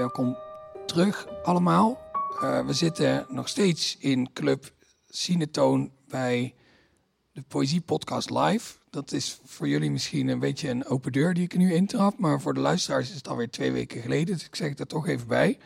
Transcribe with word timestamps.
welkom 0.00 0.38
terug 0.86 1.26
allemaal. 1.42 2.00
Uh, 2.34 2.66
we 2.66 2.72
zitten 2.72 3.26
nog 3.28 3.48
steeds 3.48 3.96
in 3.98 4.32
Club 4.32 4.72
Cinetoon 5.08 5.92
bij 6.08 6.54
de 7.32 7.42
Poëzie 7.42 7.80
Podcast 7.80 8.30
Live. 8.30 8.74
Dat 8.90 9.12
is 9.12 9.40
voor 9.44 9.68
jullie 9.68 9.90
misschien 9.90 10.28
een 10.28 10.38
beetje 10.38 10.68
een 10.68 10.86
open 10.86 11.12
deur 11.12 11.34
die 11.34 11.44
ik 11.44 11.56
nu 11.56 11.74
intrap. 11.74 12.18
Maar 12.18 12.40
voor 12.40 12.54
de 12.54 12.60
luisteraars 12.60 13.10
is 13.10 13.16
het 13.16 13.28
alweer 13.28 13.50
twee 13.50 13.72
weken 13.72 14.00
geleden. 14.00 14.34
Dus 14.34 14.46
ik 14.46 14.56
zeg 14.56 14.68
het 14.68 14.80
er 14.80 14.86
toch 14.86 15.08
even 15.08 15.26
bij. 15.26 15.58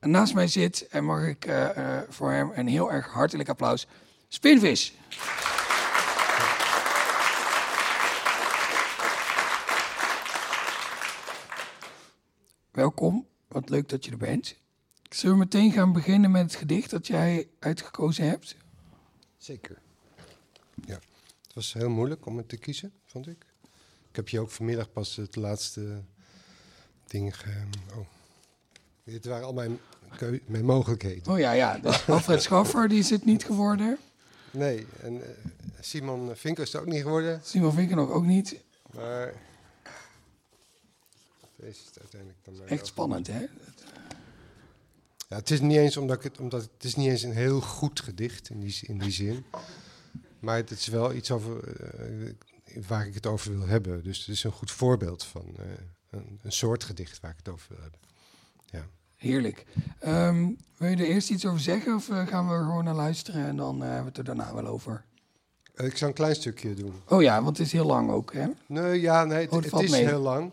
Naast 0.00 0.34
mij 0.34 0.48
zit, 0.48 0.86
en 0.88 1.04
mag 1.04 1.26
ik 1.26 1.46
uh, 1.46 1.76
uh, 1.76 1.98
voor 2.08 2.30
hem 2.30 2.50
een 2.54 2.68
heel 2.68 2.92
erg 2.92 3.06
hartelijk 3.06 3.48
applaus, 3.48 3.86
Spinvis. 4.28 4.94
Welkom, 12.70 13.26
wat 13.52 13.61
leuk 13.72 13.88
dat 13.88 14.04
je 14.04 14.10
er 14.10 14.16
bent. 14.16 14.54
Zullen 15.10 15.34
we 15.34 15.42
meteen 15.42 15.72
gaan 15.72 15.92
beginnen 15.92 16.30
met 16.30 16.42
het 16.42 16.54
gedicht 16.54 16.90
dat 16.90 17.06
jij 17.06 17.48
uitgekozen 17.58 18.28
hebt? 18.28 18.56
Zeker. 19.36 19.78
Ja, 20.86 20.98
het 21.42 21.54
was 21.54 21.72
heel 21.72 21.90
moeilijk 21.90 22.26
om 22.26 22.36
het 22.36 22.48
te 22.48 22.56
kiezen, 22.56 22.92
vond 23.04 23.26
ik. 23.26 23.46
Ik 24.08 24.16
heb 24.16 24.28
je 24.28 24.40
ook 24.40 24.50
vanmiddag 24.50 24.92
pas 24.92 25.16
het 25.16 25.36
laatste 25.36 26.02
ding. 27.06 27.36
Ge... 27.36 27.62
Oh. 27.96 28.06
Dit 29.04 29.24
waren 29.24 29.46
al 29.46 29.52
mijn, 29.52 29.78
mijn 30.46 30.64
mogelijkheden. 30.64 31.32
Oh 31.32 31.38
ja, 31.38 31.52
ja. 31.52 31.78
Dus 31.78 32.08
Alfred 32.08 32.42
Schaffer, 32.42 32.88
die 32.88 32.98
is 32.98 33.10
het 33.10 33.24
niet 33.24 33.44
geworden. 33.44 33.98
Nee, 34.50 34.86
en 35.00 35.14
uh, 35.14 35.22
Simon 35.80 36.36
Vinker 36.36 36.62
is 36.62 36.72
het 36.72 36.80
ook 36.80 36.88
niet 36.88 37.02
geworden. 37.02 37.40
Simon 37.44 37.72
Vinker 37.72 37.96
nog 37.96 38.10
ook 38.10 38.24
niet. 38.24 38.62
Maar 38.94 39.34
is 41.62 41.84
het 41.86 41.98
uiteindelijk 42.00 42.44
dan 42.44 42.66
Echt 42.66 42.86
spannend, 42.86 43.26
hè? 43.26 43.46
Ja, 45.28 45.36
het 45.38 45.50
is 45.50 45.60
niet 45.60 45.76
eens 45.76 45.96
omdat 45.96 46.16
ik 46.16 46.22
het, 46.22 46.38
omdat 46.38 46.62
het 46.62 46.84
is 46.84 46.94
niet 46.94 47.08
eens 47.08 47.22
een 47.22 47.32
heel 47.32 47.60
goed 47.60 48.00
gedicht 48.00 48.50
in 48.50 48.60
die, 48.60 48.78
in 48.82 48.98
die 48.98 49.10
zin. 49.10 49.44
Maar 50.38 50.56
het 50.56 50.70
is 50.70 50.86
wel 50.86 51.12
iets 51.12 51.30
over 51.30 51.80
uh, 52.20 52.32
waar 52.86 53.06
ik 53.06 53.14
het 53.14 53.26
over 53.26 53.58
wil 53.58 53.66
hebben. 53.66 54.02
Dus 54.02 54.18
het 54.18 54.28
is 54.28 54.44
een 54.44 54.52
goed 54.52 54.70
voorbeeld 54.70 55.24
van 55.24 55.54
uh, 55.58 55.64
een, 56.10 56.38
een, 56.42 56.52
soort 56.52 56.84
gedicht 56.84 57.20
waar 57.20 57.30
ik 57.30 57.36
het 57.36 57.48
over 57.48 57.66
wil 57.68 57.82
hebben. 57.82 58.00
Ja. 58.70 58.86
Heerlijk. 59.16 59.66
Um, 60.06 60.56
wil 60.76 60.88
je 60.88 60.96
er 60.96 61.06
eerst 61.06 61.30
iets 61.30 61.46
over 61.46 61.60
zeggen 61.60 61.94
of 61.94 62.08
uh, 62.08 62.26
gaan 62.26 62.48
we 62.48 62.54
er 62.54 62.64
gewoon 62.64 62.84
naar 62.84 62.94
luisteren 62.94 63.46
en 63.46 63.56
dan 63.56 63.80
hebben 63.80 64.02
we 64.02 64.08
het 64.08 64.18
er 64.18 64.24
daarna 64.24 64.54
wel 64.54 64.66
over? 64.66 65.04
ik 65.74 65.96
zal 65.96 66.08
een 66.08 66.14
klein 66.14 66.34
stukje 66.34 66.74
doen. 66.74 66.94
Oh 67.08 67.22
ja, 67.22 67.42
want 67.42 67.56
het 67.58 67.66
is 67.66 67.72
heel 67.72 67.86
lang 67.86 68.10
ook, 68.10 68.32
hè? 68.32 68.46
Nee, 68.66 69.00
ja, 69.00 69.24
nee, 69.24 69.40
het, 69.40 69.50
oh, 69.50 69.62
het, 69.62 69.70
het 69.70 69.80
is 69.80 69.90
mee. 69.90 70.06
heel 70.06 70.20
lang. 70.20 70.52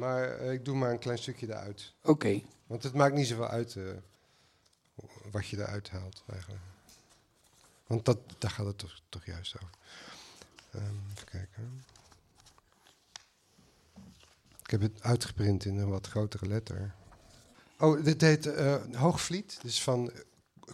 Maar 0.00 0.40
uh, 0.40 0.52
ik 0.52 0.64
doe 0.64 0.76
maar 0.76 0.90
een 0.90 0.98
klein 0.98 1.18
stukje 1.18 1.46
eruit. 1.46 1.94
Oké. 2.00 2.10
Okay. 2.10 2.46
Want 2.66 2.82
het 2.82 2.94
maakt 2.94 3.14
niet 3.14 3.26
zoveel 3.26 3.48
uit 3.48 3.74
uh, 3.74 3.90
wat 5.30 5.46
je 5.46 5.56
eruit 5.56 5.90
haalt 5.90 6.22
eigenlijk. 6.26 6.62
Want 7.86 8.04
dat, 8.04 8.18
daar 8.38 8.50
gaat 8.50 8.66
het 8.66 8.78
toch, 8.78 9.00
toch 9.08 9.24
juist 9.24 9.56
over. 9.56 9.74
Um, 10.74 11.02
even 11.14 11.24
kijken. 11.24 11.84
Ik 14.62 14.70
heb 14.70 14.80
het 14.80 15.02
uitgeprint 15.02 15.64
in 15.64 15.78
een 15.78 15.88
wat 15.88 16.06
grotere 16.06 16.46
letter. 16.46 16.94
Oh, 17.78 18.04
dit 18.04 18.20
heet 18.20 18.46
uh, 18.46 18.76
Hoogvliet. 18.92 19.58
Dit 19.62 19.70
is 19.70 19.82
van 19.82 20.12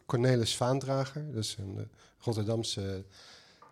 Cornelis 0.06 0.56
Vaandrager. 0.56 1.32
Dat 1.32 1.44
is 1.44 1.56
een 1.56 1.90
Rotterdamse 2.18 3.04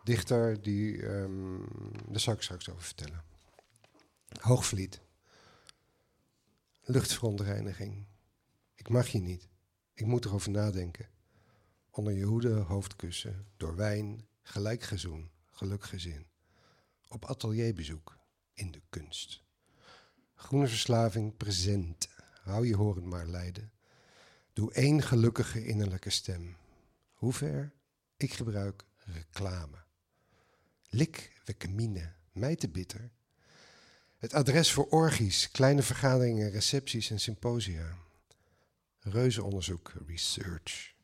dichter. 0.05 0.63
Die, 0.63 1.07
um, 1.07 1.67
daar 2.09 2.21
zal 2.21 2.35
ik 2.35 2.43
straks 2.43 2.71
over 2.71 2.83
vertellen. 2.83 3.23
Hoogvliet. 4.41 5.01
Luchtverontreiniging. 6.87 8.07
Ik 8.75 8.89
mag 8.89 9.09
je 9.09 9.19
niet. 9.19 9.49
Ik 9.95 10.07
moet 10.07 10.25
erover 10.25 10.51
nadenken. 10.51 11.09
Onder 11.91 12.13
je 12.13 12.25
hoede 12.25 12.53
hoofdkussen, 12.55 13.47
door 13.57 13.77
wijn, 13.77 14.27
gelijkgezoen, 14.43 15.31
gelukgezin. 15.45 16.27
Op 17.09 17.25
atelierbezoek, 17.25 18.19
in 18.55 18.71
de 18.71 18.83
kunst. 18.89 19.43
Groene 20.35 20.69
verslaving 20.69 21.37
present, 21.37 22.09
hou 22.43 22.67
je 22.67 22.77
horen 22.77 23.09
maar 23.09 23.27
lijden. 23.27 23.73
Doe 24.53 24.73
één 24.73 25.03
gelukkige 25.03 25.67
innerlijke 25.67 26.11
stem. 26.11 26.57
Hoe 27.13 27.33
ver? 27.33 27.73
Ik 28.17 28.33
gebruik 28.33 28.85
reclame. 28.97 29.85
Lik, 30.89 31.41
wekemine, 31.45 32.13
mij 32.33 32.57
te 32.57 32.69
bitter, 32.69 33.11
het 34.25 34.35
adres 34.35 34.73
voor 34.73 34.87
orgies, 34.87 35.51
kleine 35.51 35.83
vergaderingen, 35.83 36.51
recepties 36.51 37.11
en 37.11 37.21
symposia. 37.21 37.97
Reuzenonderzoek, 38.99 39.93
research. 40.07 40.95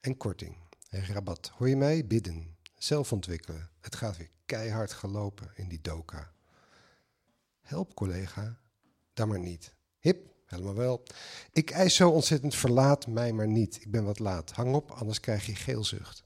En 0.00 0.16
korting, 0.16 0.56
rabat. 0.90 1.52
Hoor 1.54 1.68
je 1.68 1.76
mij? 1.76 2.06
Bidden. 2.06 2.56
Zelf 2.74 3.12
ontwikkelen. 3.12 3.70
Het 3.80 3.96
gaat 3.96 4.16
weer 4.16 4.30
keihard 4.46 4.92
gelopen 4.92 5.50
in 5.54 5.68
die 5.68 5.80
doka. 5.80 6.32
Help, 7.60 7.94
collega. 7.94 8.58
Dan 9.12 9.28
maar 9.28 9.40
niet. 9.40 9.74
Hip, 9.98 10.34
helemaal 10.46 10.74
wel. 10.74 11.02
Ik 11.52 11.70
eis 11.70 11.94
zo 11.94 12.10
ontzettend, 12.10 12.54
verlaat 12.54 13.06
mij 13.06 13.32
maar 13.32 13.48
niet. 13.48 13.76
Ik 13.80 13.90
ben 13.90 14.04
wat 14.04 14.18
laat. 14.18 14.50
Hang 14.50 14.74
op, 14.74 14.90
anders 14.90 15.20
krijg 15.20 15.46
je 15.46 15.54
geelzucht. 15.54 16.24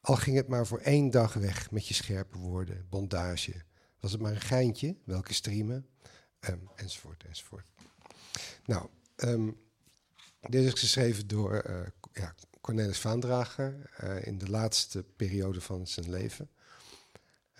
Al 0.00 0.16
ging 0.16 0.36
het 0.36 0.48
maar 0.48 0.66
voor 0.66 0.80
één 0.80 1.10
dag 1.10 1.32
weg 1.34 1.70
met 1.70 1.88
je 1.88 1.94
scherpe 1.94 2.38
woorden, 2.38 2.86
bondage, 2.88 3.66
was 4.00 4.12
het 4.12 4.20
maar 4.20 4.32
een 4.32 4.40
geintje? 4.40 4.96
Welke 5.04 5.34
streamen? 5.34 5.86
Um, 6.40 6.68
enzovoort, 6.76 7.24
enzovoort. 7.24 7.66
Nou, 8.64 8.88
um, 9.16 9.60
dit 10.40 10.64
is 10.64 10.80
geschreven 10.80 11.26
door 11.26 11.64
uh, 11.70 11.86
ja, 12.12 12.34
Cornelis 12.60 12.98
Vaandrager 12.98 13.90
uh, 14.02 14.26
in 14.26 14.38
de 14.38 14.50
laatste 14.50 15.04
periode 15.16 15.60
van 15.60 15.86
zijn 15.86 16.10
leven. 16.10 16.50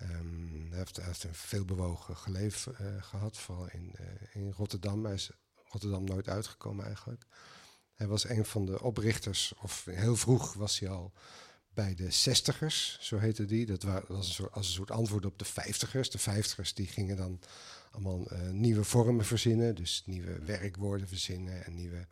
Um, 0.01 0.67
hij, 0.69 0.77
heeft, 0.77 0.95
hij 0.95 1.29
een 1.29 1.35
veelbewogen 1.35 2.17
geleef 2.17 2.67
uh, 2.67 3.03
gehad, 3.03 3.37
vooral 3.37 3.69
in, 3.69 3.95
in 4.31 4.51
Rotterdam. 4.51 5.05
Hij 5.05 5.13
is 5.13 5.31
Rotterdam 5.67 6.03
nooit 6.03 6.27
uitgekomen 6.27 6.85
eigenlijk. 6.85 7.25
Hij 7.93 8.07
was 8.07 8.29
een 8.29 8.45
van 8.45 8.65
de 8.65 8.81
oprichters, 8.81 9.53
of 9.61 9.85
heel 9.85 10.15
vroeg 10.15 10.53
was 10.53 10.79
hij 10.79 10.89
al 10.89 11.13
bij 11.79 11.95
de 11.95 12.11
zestigers, 12.11 12.97
zo 13.01 13.17
heette 13.17 13.45
die. 13.45 13.65
Dat 13.65 13.83
was 13.83 14.03
een 14.09 14.23
soort, 14.23 14.51
als 14.51 14.67
een 14.67 14.73
soort 14.73 14.91
antwoord 14.91 15.25
op 15.25 15.39
de 15.39 15.45
vijftigers. 15.45 16.09
De 16.09 16.17
vijftigers 16.17 16.73
die 16.73 16.87
gingen 16.87 17.17
dan 17.17 17.39
allemaal 17.91 18.33
uh, 18.33 18.49
nieuwe 18.49 18.83
vormen 18.83 19.25
verzinnen, 19.25 19.75
dus 19.75 20.03
nieuwe 20.05 20.39
werkwoorden 20.39 21.07
verzinnen 21.07 21.65
en 21.65 21.75
nieuwe, 21.75 22.07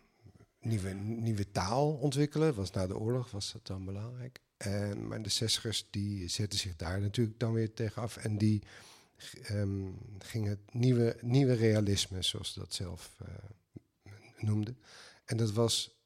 nieuwe, 0.59 0.93
nieuwe 0.93 1.51
taal 1.51 1.93
ontwikkelen. 1.93 2.55
Was 2.55 2.71
na 2.71 2.87
de 2.87 2.97
oorlog 2.97 3.31
was 3.31 3.51
dat 3.51 3.67
dan 3.67 3.85
belangrijk. 3.85 4.39
En, 4.57 5.07
maar 5.07 5.21
de 5.21 5.29
zestigers 5.29 5.87
die 5.89 6.27
zetten 6.27 6.59
zich 6.59 6.75
daar 6.75 7.01
natuurlijk 7.01 7.39
dan 7.39 7.53
weer 7.53 7.73
tegen 7.73 8.01
af 8.01 8.17
en 8.17 8.37
die 8.37 8.63
um, 9.51 9.97
gingen 10.19 10.49
het 10.49 10.73
nieuwe, 10.73 11.17
nieuwe 11.21 11.53
realisme, 11.53 12.21
zoals 12.21 12.53
ze 12.53 12.59
dat 12.59 12.73
zelf 12.73 13.15
uh, 13.21 14.13
noemden. 14.37 14.77
En 15.25 15.37
dat 15.37 15.51
was 15.51 15.96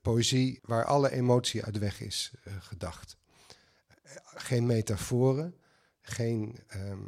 poëzie 0.00 0.58
waar 0.62 0.84
alle 0.84 1.10
emotie 1.10 1.64
uit 1.64 1.78
weg 1.78 2.00
is 2.00 2.32
uh, 2.44 2.54
gedacht. 2.60 3.16
Geen 4.24 4.66
metaforen, 4.66 5.54
geen 6.00 6.58
um, 6.74 7.06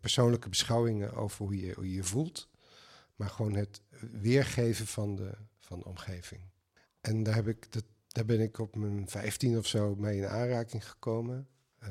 persoonlijke 0.00 0.48
beschouwingen 0.48 1.14
over 1.14 1.44
hoe 1.44 1.56
je, 1.56 1.92
je 1.92 2.04
voelt, 2.04 2.48
maar 3.16 3.28
gewoon 3.28 3.54
het 3.54 3.80
weergeven 4.12 4.86
van 4.86 5.16
de, 5.16 5.32
van 5.58 5.84
omgeving. 5.84 6.40
En 7.00 7.22
daar, 7.22 7.34
heb 7.34 7.48
ik, 7.48 7.72
dat, 7.72 7.84
daar 8.08 8.24
ben 8.24 8.40
ik 8.40 8.58
op 8.58 8.76
mijn 8.76 9.08
vijftien 9.08 9.58
of 9.58 9.66
zo 9.66 9.94
mee 9.94 10.16
in 10.16 10.26
aanraking 10.26 10.88
gekomen. 10.88 11.48
Uh, 11.82 11.88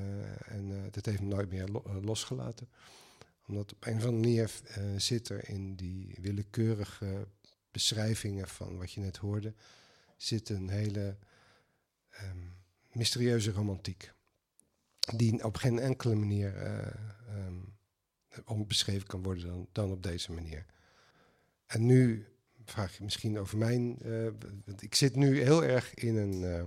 en 0.51 0.69
uh, 0.69 0.81
dat 0.91 1.05
heeft 1.05 1.19
me 1.19 1.27
nooit 1.27 1.49
meer 1.49 1.67
lo 1.67 2.01
losgelaten. 2.01 2.69
Omdat 3.47 3.73
op 3.73 3.85
een 3.85 3.95
of 3.95 4.05
andere 4.05 4.21
manier 4.21 4.51
zit 4.97 5.29
er 5.29 5.49
in 5.49 5.75
die 5.75 6.17
willekeurige 6.21 7.27
beschrijvingen 7.71 8.47
van 8.47 8.77
wat 8.77 8.91
je 8.91 9.01
net 9.01 9.17
hoorde, 9.17 9.53
zit 10.21 10.49
een 10.49 10.69
hele 10.69 11.17
um, 12.23 12.55
mysterieuze 12.91 13.51
romantiek. 13.51 14.11
Die 15.15 15.43
op 15.43 15.55
geen 15.55 15.79
enkele 15.79 16.15
manier 16.15 16.55
uh, 16.63 16.87
um, 18.49 18.67
beschreven 18.67 19.07
kan 19.07 19.23
worden 19.23 19.47
dan, 19.47 19.67
dan 19.71 19.91
op 19.91 20.03
deze 20.03 20.31
manier. 20.31 20.65
En 21.65 21.85
nu 21.85 22.27
vraag 22.65 22.97
je 22.97 23.03
misschien 23.03 23.39
over 23.39 23.57
mijn. 23.57 24.07
Uh, 24.07 24.31
ik 24.79 24.95
zit 24.95 25.15
nu 25.15 25.41
heel 25.41 25.63
erg 25.63 25.93
in 25.93 26.15
een, 26.15 26.41
uh, 26.41 26.63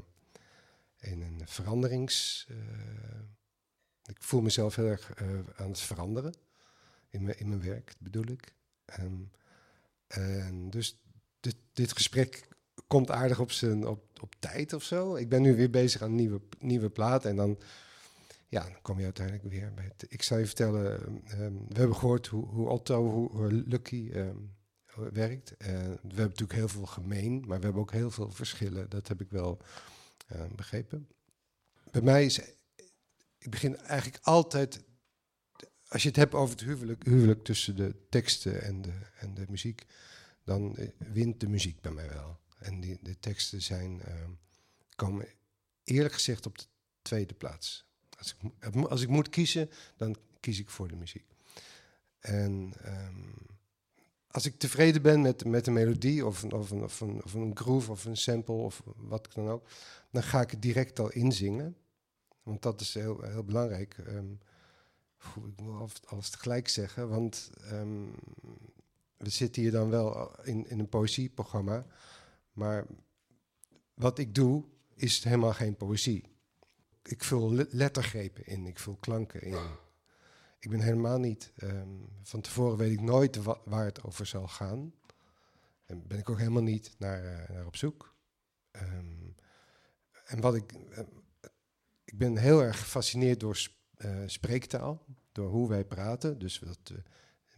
in 0.98 1.22
een 1.22 1.48
veranderings. 1.48 2.46
Ik 4.04 4.22
voel 4.22 4.40
mezelf 4.40 4.76
heel 4.76 4.86
erg 4.86 5.16
aan 5.56 5.68
het 5.68 5.80
veranderen 5.80 6.34
in 7.08 7.22
mijn, 7.22 7.38
in 7.38 7.48
mijn 7.48 7.62
werk, 7.62 7.94
bedoel 7.98 8.26
ik. 8.26 8.54
Um, 9.00 9.30
en 10.06 10.70
dus 10.70 11.02
dit, 11.40 11.56
dit 11.72 11.92
gesprek 11.92 12.48
komt 12.92 13.10
aardig 13.10 13.40
op, 13.40 13.52
zijn, 13.52 13.86
op, 13.86 14.04
op 14.20 14.34
tijd 14.38 14.72
of 14.72 14.82
zo. 14.82 15.14
Ik 15.14 15.28
ben 15.28 15.42
nu 15.42 15.56
weer 15.56 15.70
bezig 15.70 16.02
aan 16.02 16.14
nieuwe, 16.14 16.40
nieuwe 16.58 16.90
plaat. 16.90 17.24
En 17.24 17.36
dan, 17.36 17.58
ja, 18.48 18.62
dan 18.62 18.82
kom 18.82 18.98
je 18.98 19.04
uiteindelijk 19.04 19.48
weer 19.48 19.72
bij 19.74 19.84
het, 19.84 20.06
Ik 20.08 20.22
zal 20.22 20.38
je 20.38 20.46
vertellen, 20.46 21.02
um, 21.40 21.64
we 21.68 21.78
hebben 21.78 21.96
gehoord 21.96 22.26
hoe, 22.26 22.46
hoe 22.46 22.68
Otto, 22.68 23.28
hoe, 23.30 23.52
Lucky 23.52 24.10
um, 24.14 24.54
werkt. 25.12 25.52
Uh, 25.58 25.66
we 25.66 25.72
hebben 25.72 26.16
natuurlijk 26.16 26.52
heel 26.52 26.68
veel 26.68 26.86
gemeen, 26.86 27.44
maar 27.46 27.58
we 27.58 27.64
hebben 27.64 27.82
ook 27.82 27.92
heel 27.92 28.10
veel 28.10 28.30
verschillen. 28.30 28.90
Dat 28.90 29.08
heb 29.08 29.20
ik 29.20 29.30
wel 29.30 29.60
begrepen. 30.56 31.08
Bij 31.90 32.02
mij 32.02 32.24
is, 32.24 32.40
ik 33.38 33.50
begin 33.50 33.76
eigenlijk 33.76 34.24
altijd, 34.24 34.84
als 35.88 36.02
je 36.02 36.08
het 36.08 36.16
hebt 36.16 36.34
over 36.34 36.56
het 36.56 36.64
huwelijk, 36.64 37.04
huwelijk 37.04 37.44
tussen 37.44 37.76
de 37.76 37.94
teksten 38.08 38.62
en 38.62 38.82
de, 38.82 38.92
en 39.18 39.34
de 39.34 39.44
muziek, 39.48 39.84
dan 40.44 40.76
wint 40.98 41.40
de 41.40 41.48
muziek 41.48 41.80
bij 41.80 41.92
mij 41.92 42.08
wel. 42.08 42.40
En 42.62 42.80
die, 42.80 42.98
de 43.02 43.18
teksten 43.18 43.62
zijn, 43.62 44.02
uh, 44.08 44.14
komen 44.96 45.26
eerlijk 45.84 46.14
gezegd 46.14 46.46
op 46.46 46.58
de 46.58 46.64
tweede 47.02 47.34
plaats. 47.34 47.86
Als 48.18 48.36
ik, 48.38 48.76
als 48.76 49.00
ik 49.00 49.08
moet 49.08 49.28
kiezen, 49.28 49.70
dan 49.96 50.16
kies 50.40 50.58
ik 50.58 50.70
voor 50.70 50.88
de 50.88 50.96
muziek. 50.96 51.24
En 52.20 52.72
um, 52.86 53.34
als 54.26 54.46
ik 54.46 54.58
tevreden 54.58 55.02
ben 55.02 55.20
met, 55.20 55.44
met 55.44 55.66
een 55.66 55.72
melodie 55.72 56.26
of 56.26 56.42
een, 56.42 56.52
of, 56.52 56.70
een, 56.70 56.82
of, 56.82 57.00
een, 57.00 57.22
of 57.24 57.34
een 57.34 57.56
groove 57.56 57.90
of 57.90 58.04
een 58.04 58.16
sample 58.16 58.54
of 58.54 58.82
wat 58.96 59.28
dan 59.32 59.48
ook, 59.48 59.68
dan 60.10 60.22
ga 60.22 60.40
ik 60.40 60.50
het 60.50 60.62
direct 60.62 60.98
al 60.98 61.10
inzingen. 61.10 61.76
Want 62.42 62.62
dat 62.62 62.80
is 62.80 62.94
heel, 62.94 63.22
heel 63.22 63.44
belangrijk. 63.44 63.96
Um, 63.98 64.38
ik 65.34 65.60
moet 65.60 66.06
alles 66.06 66.30
tegelijk 66.30 66.68
zeggen, 66.68 67.08
want 67.08 67.50
we 69.16 69.30
zitten 69.30 69.62
hier 69.62 69.70
dan 69.70 69.90
wel 69.90 70.40
in, 70.44 70.68
in 70.68 70.78
een 70.78 70.88
poëzieprogramma. 70.88 71.86
Maar 72.52 72.86
wat 73.94 74.18
ik 74.18 74.34
doe, 74.34 74.64
is 74.94 75.24
helemaal 75.24 75.52
geen 75.52 75.76
poëzie. 75.76 76.30
Ik 77.02 77.24
vul 77.24 77.52
lettergrepen 77.70 78.46
in, 78.46 78.66
ik 78.66 78.78
vul 78.78 78.96
klanken 78.96 79.42
in. 79.42 79.58
Ik 80.58 80.70
ben 80.70 80.80
helemaal 80.80 81.18
niet. 81.18 81.52
Um, 81.62 82.08
van 82.22 82.40
tevoren 82.40 82.76
weet 82.76 82.92
ik 82.92 83.00
nooit 83.00 83.36
waar 83.64 83.84
het 83.84 84.02
over 84.02 84.26
zal 84.26 84.48
gaan. 84.48 84.94
En 85.84 86.06
ben 86.06 86.18
ik 86.18 86.30
ook 86.30 86.38
helemaal 86.38 86.62
niet 86.62 86.94
naar, 86.98 87.24
uh, 87.24 87.48
naar 87.48 87.66
op 87.66 87.76
zoek. 87.76 88.14
Um, 88.72 89.34
en 90.24 90.40
wat 90.40 90.54
ik. 90.54 90.72
Uh, 90.72 90.98
ik 92.04 92.18
ben 92.18 92.36
heel 92.36 92.62
erg 92.62 92.78
gefascineerd 92.78 93.40
door 93.40 93.68
uh, 93.96 94.22
spreektaal. 94.26 95.04
Door 95.32 95.48
hoe 95.48 95.68
wij 95.68 95.84
praten. 95.84 96.38
Dus 96.38 96.58
dat 96.58 96.92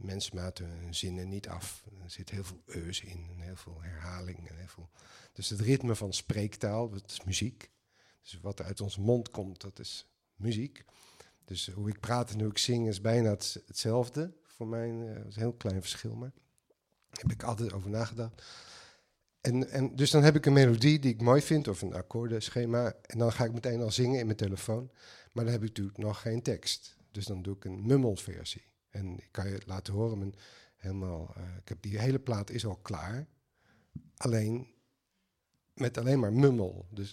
mensen 0.04 0.36
maken 0.36 0.66
hun 0.66 0.94
zinnen 0.94 1.28
niet 1.28 1.48
af. 1.48 1.84
Er 2.02 2.10
zit 2.10 2.30
heel 2.30 2.44
veel 2.44 2.62
eus 2.64 3.00
in 3.00 3.26
en 3.30 3.40
heel 3.40 3.56
veel 3.56 3.78
herhaling. 3.80 4.48
En 4.48 4.56
heel 4.56 4.68
veel... 4.68 4.90
Dus 5.32 5.48
het 5.48 5.60
ritme 5.60 5.94
van 5.94 6.12
spreektaal, 6.12 6.90
dat 6.90 7.10
is 7.10 7.24
muziek. 7.24 7.70
Dus 8.22 8.38
wat 8.40 8.58
er 8.58 8.64
uit 8.64 8.80
onze 8.80 9.00
mond 9.00 9.30
komt, 9.30 9.60
dat 9.60 9.78
is 9.78 10.08
muziek. 10.36 10.84
Dus 11.44 11.68
hoe 11.68 11.88
ik 11.88 12.00
praat 12.00 12.30
en 12.30 12.40
hoe 12.40 12.50
ik 12.50 12.58
zing 12.58 12.88
is 12.88 13.00
bijna 13.00 13.30
hetzelfde. 13.66 14.32
Voor 14.42 14.66
mij 14.66 14.90
uh, 14.90 15.26
is 15.26 15.36
een 15.36 15.42
heel 15.42 15.52
klein 15.52 15.80
verschil, 15.80 16.14
maar 16.14 16.32
daar 17.10 17.20
heb 17.20 17.32
ik 17.32 17.42
altijd 17.42 17.72
over 17.72 17.90
nagedacht. 17.90 18.42
En, 19.40 19.70
en 19.70 19.96
dus 19.96 20.10
dan 20.10 20.22
heb 20.22 20.36
ik 20.36 20.46
een 20.46 20.52
melodie 20.52 20.98
die 20.98 21.12
ik 21.12 21.20
mooi 21.20 21.42
vind, 21.42 21.68
of 21.68 21.82
een 21.82 21.94
akkoordenschema. 21.94 22.94
En 23.02 23.18
dan 23.18 23.32
ga 23.32 23.44
ik 23.44 23.52
meteen 23.52 23.80
al 23.80 23.90
zingen 23.90 24.18
in 24.18 24.26
mijn 24.26 24.38
telefoon. 24.38 24.90
Maar 25.32 25.44
dan 25.44 25.52
heb 25.52 25.62
ik 25.62 25.68
natuurlijk 25.68 25.98
nog 25.98 26.20
geen 26.20 26.42
tekst. 26.42 26.96
Dus 27.10 27.26
dan 27.26 27.42
doe 27.42 27.56
ik 27.56 27.64
een 27.64 27.86
mummelversie. 27.86 28.64
En 28.94 29.18
ik 29.18 29.28
kan 29.30 29.48
je 29.48 29.60
laten 29.66 29.92
horen, 29.92 30.18
mijn, 30.18 30.34
helemaal, 30.76 31.34
uh, 31.36 31.56
ik 31.56 31.68
heb 31.68 31.82
die 31.82 31.98
hele 31.98 32.18
plaat 32.18 32.50
is 32.50 32.66
al 32.66 32.76
klaar. 32.76 33.26
Alleen 34.16 34.66
met 35.74 35.98
alleen 35.98 36.20
maar 36.20 36.32
mummel. 36.32 36.86
Dus 36.90 37.12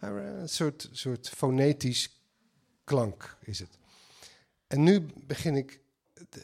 een 0.00 0.48
soort, 0.48 0.88
soort 0.92 1.28
fonetisch 1.28 2.22
klank 2.84 3.36
is 3.40 3.58
het. 3.58 3.78
En 4.66 4.82
nu 4.82 5.06
begin 5.26 5.56
ik, 5.56 5.80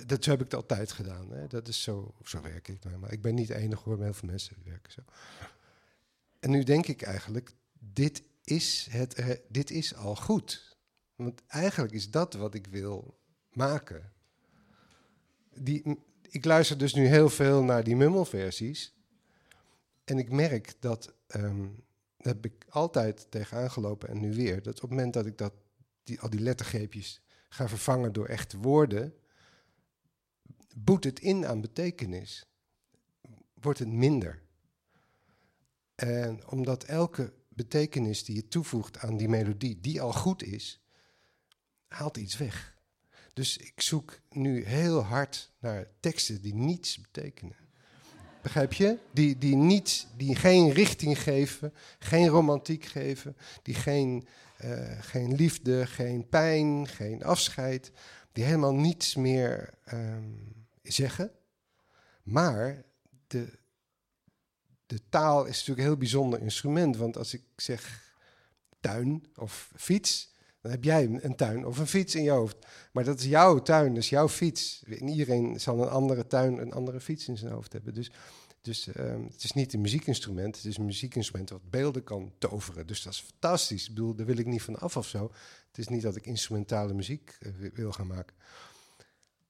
dat 0.07 0.25
heb 0.25 0.41
ik 0.41 0.53
altijd 0.53 0.93
gedaan. 0.93 1.31
Hè. 1.31 1.47
Dat 1.47 1.69
is 1.69 1.83
zo, 1.83 2.15
zo 2.25 2.41
werk 2.41 2.69
ik 2.69 2.85
nou. 2.85 2.99
Maar 2.99 3.13
ik 3.13 3.23
ben 3.23 3.35
niet 3.35 3.49
de 3.49 3.57
enige 3.57 3.83
hoor, 3.83 3.97
maar 3.97 4.05
heel 4.05 4.15
veel 4.15 4.29
mensen 4.29 4.57
werken 4.65 4.93
zo. 4.93 5.01
En 6.41 6.51
nu 6.51 6.63
denk 6.63 6.87
ik 6.87 7.03
eigenlijk, 7.03 7.55
dit 7.79 8.23
is, 8.45 8.87
het, 8.91 9.41
dit 9.49 9.71
is 9.71 9.95
al 9.95 10.17
goed. 10.17 10.74
Want 11.17 11.43
eigenlijk 11.47 11.95
is 11.95 12.11
dat 12.11 12.35
wat 12.35 12.55
ik 12.55 12.67
wil 12.67 13.19
maken. 13.53 14.13
Die, 15.55 15.99
ik 16.29 16.45
luister 16.45 16.79
dus 16.79 16.95
nu 16.95 17.07
heel 17.07 17.29
veel 17.29 17.63
naar 17.63 17.85
die 17.85 17.97
mummelversies. 17.97 18.95
En 20.05 20.19
ik 20.19 20.31
merk 20.31 20.75
dat, 20.81 21.15
um, 21.37 21.85
daar 22.17 22.35
heb 22.35 22.45
ik 22.45 22.67
altijd 22.69 23.27
tegenaan 23.31 23.71
gelopen 23.71 24.09
en 24.09 24.21
nu 24.21 24.35
weer, 24.35 24.63
dat 24.63 24.75
op 24.75 24.81
het 24.81 24.91
moment 24.91 25.13
dat 25.13 25.27
ik 25.27 25.39
dat, 25.39 25.53
die, 26.03 26.21
al 26.21 26.31
die 26.31 26.41
lettergreepjes 26.41 27.23
ga 27.49 27.69
vervangen 27.69 28.13
door 28.13 28.27
echte 28.27 28.59
woorden, 28.59 29.15
boet 30.77 31.05
het 31.05 31.21
in 31.21 31.47
aan 31.47 31.61
betekenis. 31.61 32.47
Wordt 33.55 33.79
het 33.79 33.89
minder. 33.89 34.43
En 35.95 36.49
omdat 36.49 36.85
elke 36.85 37.33
betekenis 37.49 38.25
die 38.25 38.35
je 38.35 38.49
toevoegt 38.49 38.99
aan 38.99 39.17
die 39.17 39.29
melodie, 39.29 39.81
die 39.81 40.01
al 40.01 40.13
goed 40.13 40.43
is, 40.43 40.84
haalt 41.95 42.17
iets 42.17 42.37
weg. 42.37 42.75
Dus 43.33 43.57
ik 43.57 43.81
zoek 43.81 44.21
nu 44.31 44.65
heel 44.65 45.03
hard 45.03 45.51
naar 45.59 45.87
teksten 46.01 46.43
die 46.43 46.55
niets 46.55 47.01
betekenen. 47.01 47.57
Begrijp 48.43 48.73
je? 48.73 48.99
Die, 49.13 49.39
die, 49.39 49.57
niet, 49.57 50.07
die 50.17 50.37
geen 50.37 50.71
richting 50.71 51.23
geven, 51.23 51.73
geen 51.99 52.29
romantiek 52.29 52.85
geven, 52.85 53.37
die 53.63 53.75
geen, 53.75 54.27
uh, 54.65 55.01
geen 55.01 55.35
liefde, 55.35 55.87
geen 55.87 56.29
pijn, 56.29 56.89
geen 56.89 57.25
afscheid, 57.25 57.93
die 58.33 58.45
helemaal 58.45 58.75
niets 58.75 59.15
meer 59.15 59.71
um, 59.93 60.67
zeggen. 60.83 61.31
Maar 62.23 62.85
de, 63.27 63.59
de 64.87 65.01
taal 65.09 65.45
is 65.45 65.53
natuurlijk 65.53 65.79
een 65.79 65.85
heel 65.85 65.97
bijzonder 65.97 66.41
instrument, 66.41 66.97
want 66.97 67.17
als 67.17 67.35
ik 67.35 67.43
zeg 67.57 68.13
tuin 68.81 69.27
of 69.37 69.73
fiets, 69.77 70.34
dan 70.65 70.73
heb 70.73 70.85
jij 70.85 71.19
een 71.21 71.37
tuin 71.37 71.67
of 71.67 71.79
een 71.79 71.87
fiets 71.87 72.15
in 72.15 72.23
je 72.23 72.31
hoofd. 72.31 72.57
Maar 72.93 73.05
dat 73.05 73.19
is 73.19 73.25
jouw 73.25 73.63
tuin, 73.63 73.95
dat 73.95 74.03
is 74.03 74.09
jouw 74.09 74.29
fiets. 74.29 74.83
iedereen 74.87 75.61
zal 75.61 75.83
een 75.83 75.89
andere 75.89 76.27
tuin, 76.27 76.59
een 76.59 76.73
andere 76.73 77.01
fiets 77.01 77.29
in 77.29 77.37
zijn 77.37 77.53
hoofd 77.53 77.73
hebben. 77.73 77.95
Dus, 77.95 78.11
dus 78.61 78.87
um, 78.87 79.25
het 79.33 79.45
is 79.45 79.53
niet 79.53 79.73
een 79.73 79.81
muziekinstrument, 79.81 80.57
het 80.57 80.65
is 80.65 80.77
een 80.77 80.85
muziekinstrument 80.85 81.51
wat 81.51 81.71
beelden 81.71 82.05
kan 82.05 82.33
toveren. 82.39 82.87
Dus 82.87 83.03
dat 83.03 83.13
is 83.13 83.21
fantastisch. 83.21 83.83
Ik 83.83 83.95
bedoel, 83.95 84.15
daar 84.15 84.27
wil 84.27 84.39
ik 84.39 84.47
niet 84.47 84.63
van 84.63 84.79
af 84.79 84.97
of 84.97 85.07
zo. 85.07 85.33
Het 85.67 85.79
is 85.79 85.89
niet 85.89 86.03
dat 86.03 86.17
ik 86.17 86.27
instrumentale 86.27 86.95
muziek 86.95 87.39
uh, 87.41 87.71
wil 87.75 87.93
gaan 87.93 88.07
maken. 88.07 88.37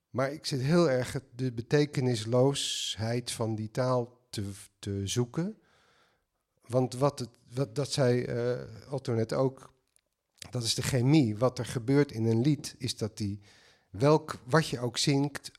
Maar 0.09 0.31
ik 0.31 0.45
zit 0.45 0.61
heel 0.61 0.89
erg 0.89 1.19
de 1.35 1.51
betekenisloosheid 1.51 3.31
van 3.31 3.55
die 3.55 3.71
taal 3.71 4.17
te, 4.29 4.51
te 4.79 5.01
zoeken. 5.07 5.57
Want 6.67 6.93
wat, 6.93 7.19
het, 7.19 7.29
wat 7.53 7.75
dat 7.75 7.91
zei 7.91 8.25
uh, 8.25 8.91
Otto 8.93 9.13
net 9.13 9.33
ook, 9.33 9.73
dat 10.49 10.63
is 10.63 10.75
de 10.75 10.81
chemie. 10.81 11.37
Wat 11.37 11.59
er 11.59 11.65
gebeurt 11.65 12.11
in 12.11 12.25
een 12.25 12.41
lied 12.41 12.75
is 12.77 12.97
dat 12.97 13.17
die, 13.17 13.39
welk, 13.89 14.39
wat 14.45 14.67
je 14.67 14.79
ook 14.79 14.97
zingt, 14.97 15.51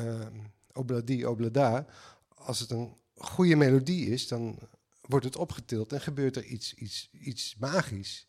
uh, 0.00 0.26
obladi, 0.72 1.26
oblada, 1.26 1.86
als 2.34 2.60
het 2.60 2.70
een 2.70 2.96
goede 3.14 3.56
melodie 3.56 4.06
is, 4.06 4.28
dan 4.28 4.58
wordt 5.00 5.24
het 5.24 5.36
opgetild 5.36 5.92
en 5.92 6.00
gebeurt 6.00 6.36
er 6.36 6.44
iets, 6.44 6.74
iets, 6.74 7.10
iets 7.12 7.56
magisch. 7.58 8.26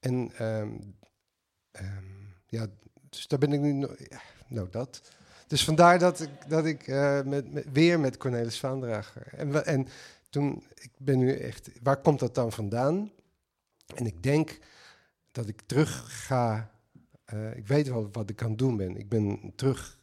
En 0.00 0.44
um, 0.46 0.96
ja, 2.46 2.66
dus 3.08 3.26
daar 3.26 3.38
ben 3.38 3.52
ik 3.52 3.60
nu, 3.60 3.86
nou 4.48 4.68
dat. 4.70 5.00
Dus 5.46 5.64
vandaar 5.64 5.98
dat 5.98 6.20
ik, 6.20 6.30
dat 6.48 6.66
ik 6.66 6.86
uh, 6.86 7.22
met, 7.22 7.52
met, 7.52 7.66
weer 7.72 8.00
met 8.00 8.16
Cornelis 8.16 8.58
Vaandrager. 8.58 9.34
En, 9.34 9.64
en 9.64 9.88
toen, 10.30 10.64
ik 10.74 10.90
ben 10.98 11.18
nu 11.18 11.32
echt, 11.32 11.70
waar 11.82 12.00
komt 12.00 12.18
dat 12.18 12.34
dan 12.34 12.52
vandaan? 12.52 13.10
En 13.94 14.06
ik 14.06 14.22
denk 14.22 14.58
dat 15.32 15.48
ik 15.48 15.60
terug 15.60 16.26
ga. 16.26 16.74
Uh, 17.34 17.56
ik 17.56 17.66
weet 17.66 17.88
wel 17.88 18.08
wat 18.12 18.30
ik 18.30 18.40
het 18.40 18.58
doen 18.58 18.76
ben. 18.76 18.96
Ik 18.96 19.08
ben 19.08 19.52
terug 19.54 19.98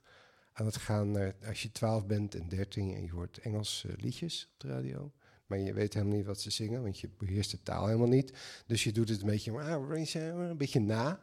aan 0.54 0.66
het 0.66 0.78
gaan 0.78 1.34
als 1.48 1.62
je 1.62 1.72
12 1.72 2.06
bent 2.06 2.36
en 2.36 2.48
13 2.48 2.94
en 2.94 3.04
je 3.04 3.12
hoort 3.12 3.38
Engelse 3.38 3.88
liedjes 3.98 4.50
op 4.54 4.60
de 4.60 4.68
radio. 4.68 5.12
Maar 5.46 5.60
je 5.60 5.74
weet 5.74 5.94
helemaal 5.94 6.16
niet 6.16 6.26
wat 6.26 6.42
ze 6.42 6.50
zingen, 6.50 6.82
want 6.82 7.00
je 7.00 7.10
beheerst 7.18 7.52
de 7.52 7.64
taal 7.64 7.86
helemaal 7.86 8.08
niet. 8.08 8.34
Dus 8.66 8.84
je 8.84 8.92
doet 8.92 9.10
het 9.10 9.22
een 9.22 9.28
beetje, 9.28 9.52
een 9.52 10.58
beetje 10.58 10.80
na. 10.80 11.20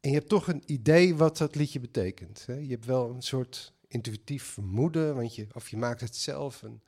En 0.00 0.10
je 0.10 0.16
hebt 0.16 0.28
toch 0.28 0.48
een 0.48 0.62
idee 0.66 1.14
wat 1.14 1.38
dat 1.38 1.54
liedje 1.54 1.80
betekent. 1.80 2.46
Hè? 2.46 2.54
Je 2.54 2.70
hebt 2.70 2.84
wel 2.84 3.10
een 3.10 3.22
soort 3.22 3.72
intuïtief 3.88 4.44
vermoeden, 4.44 5.14
want 5.14 5.34
je, 5.34 5.46
of 5.52 5.68
je 5.68 5.76
maakt 5.76 6.00
het 6.00 6.16
zelf 6.16 6.62
en 6.62 6.82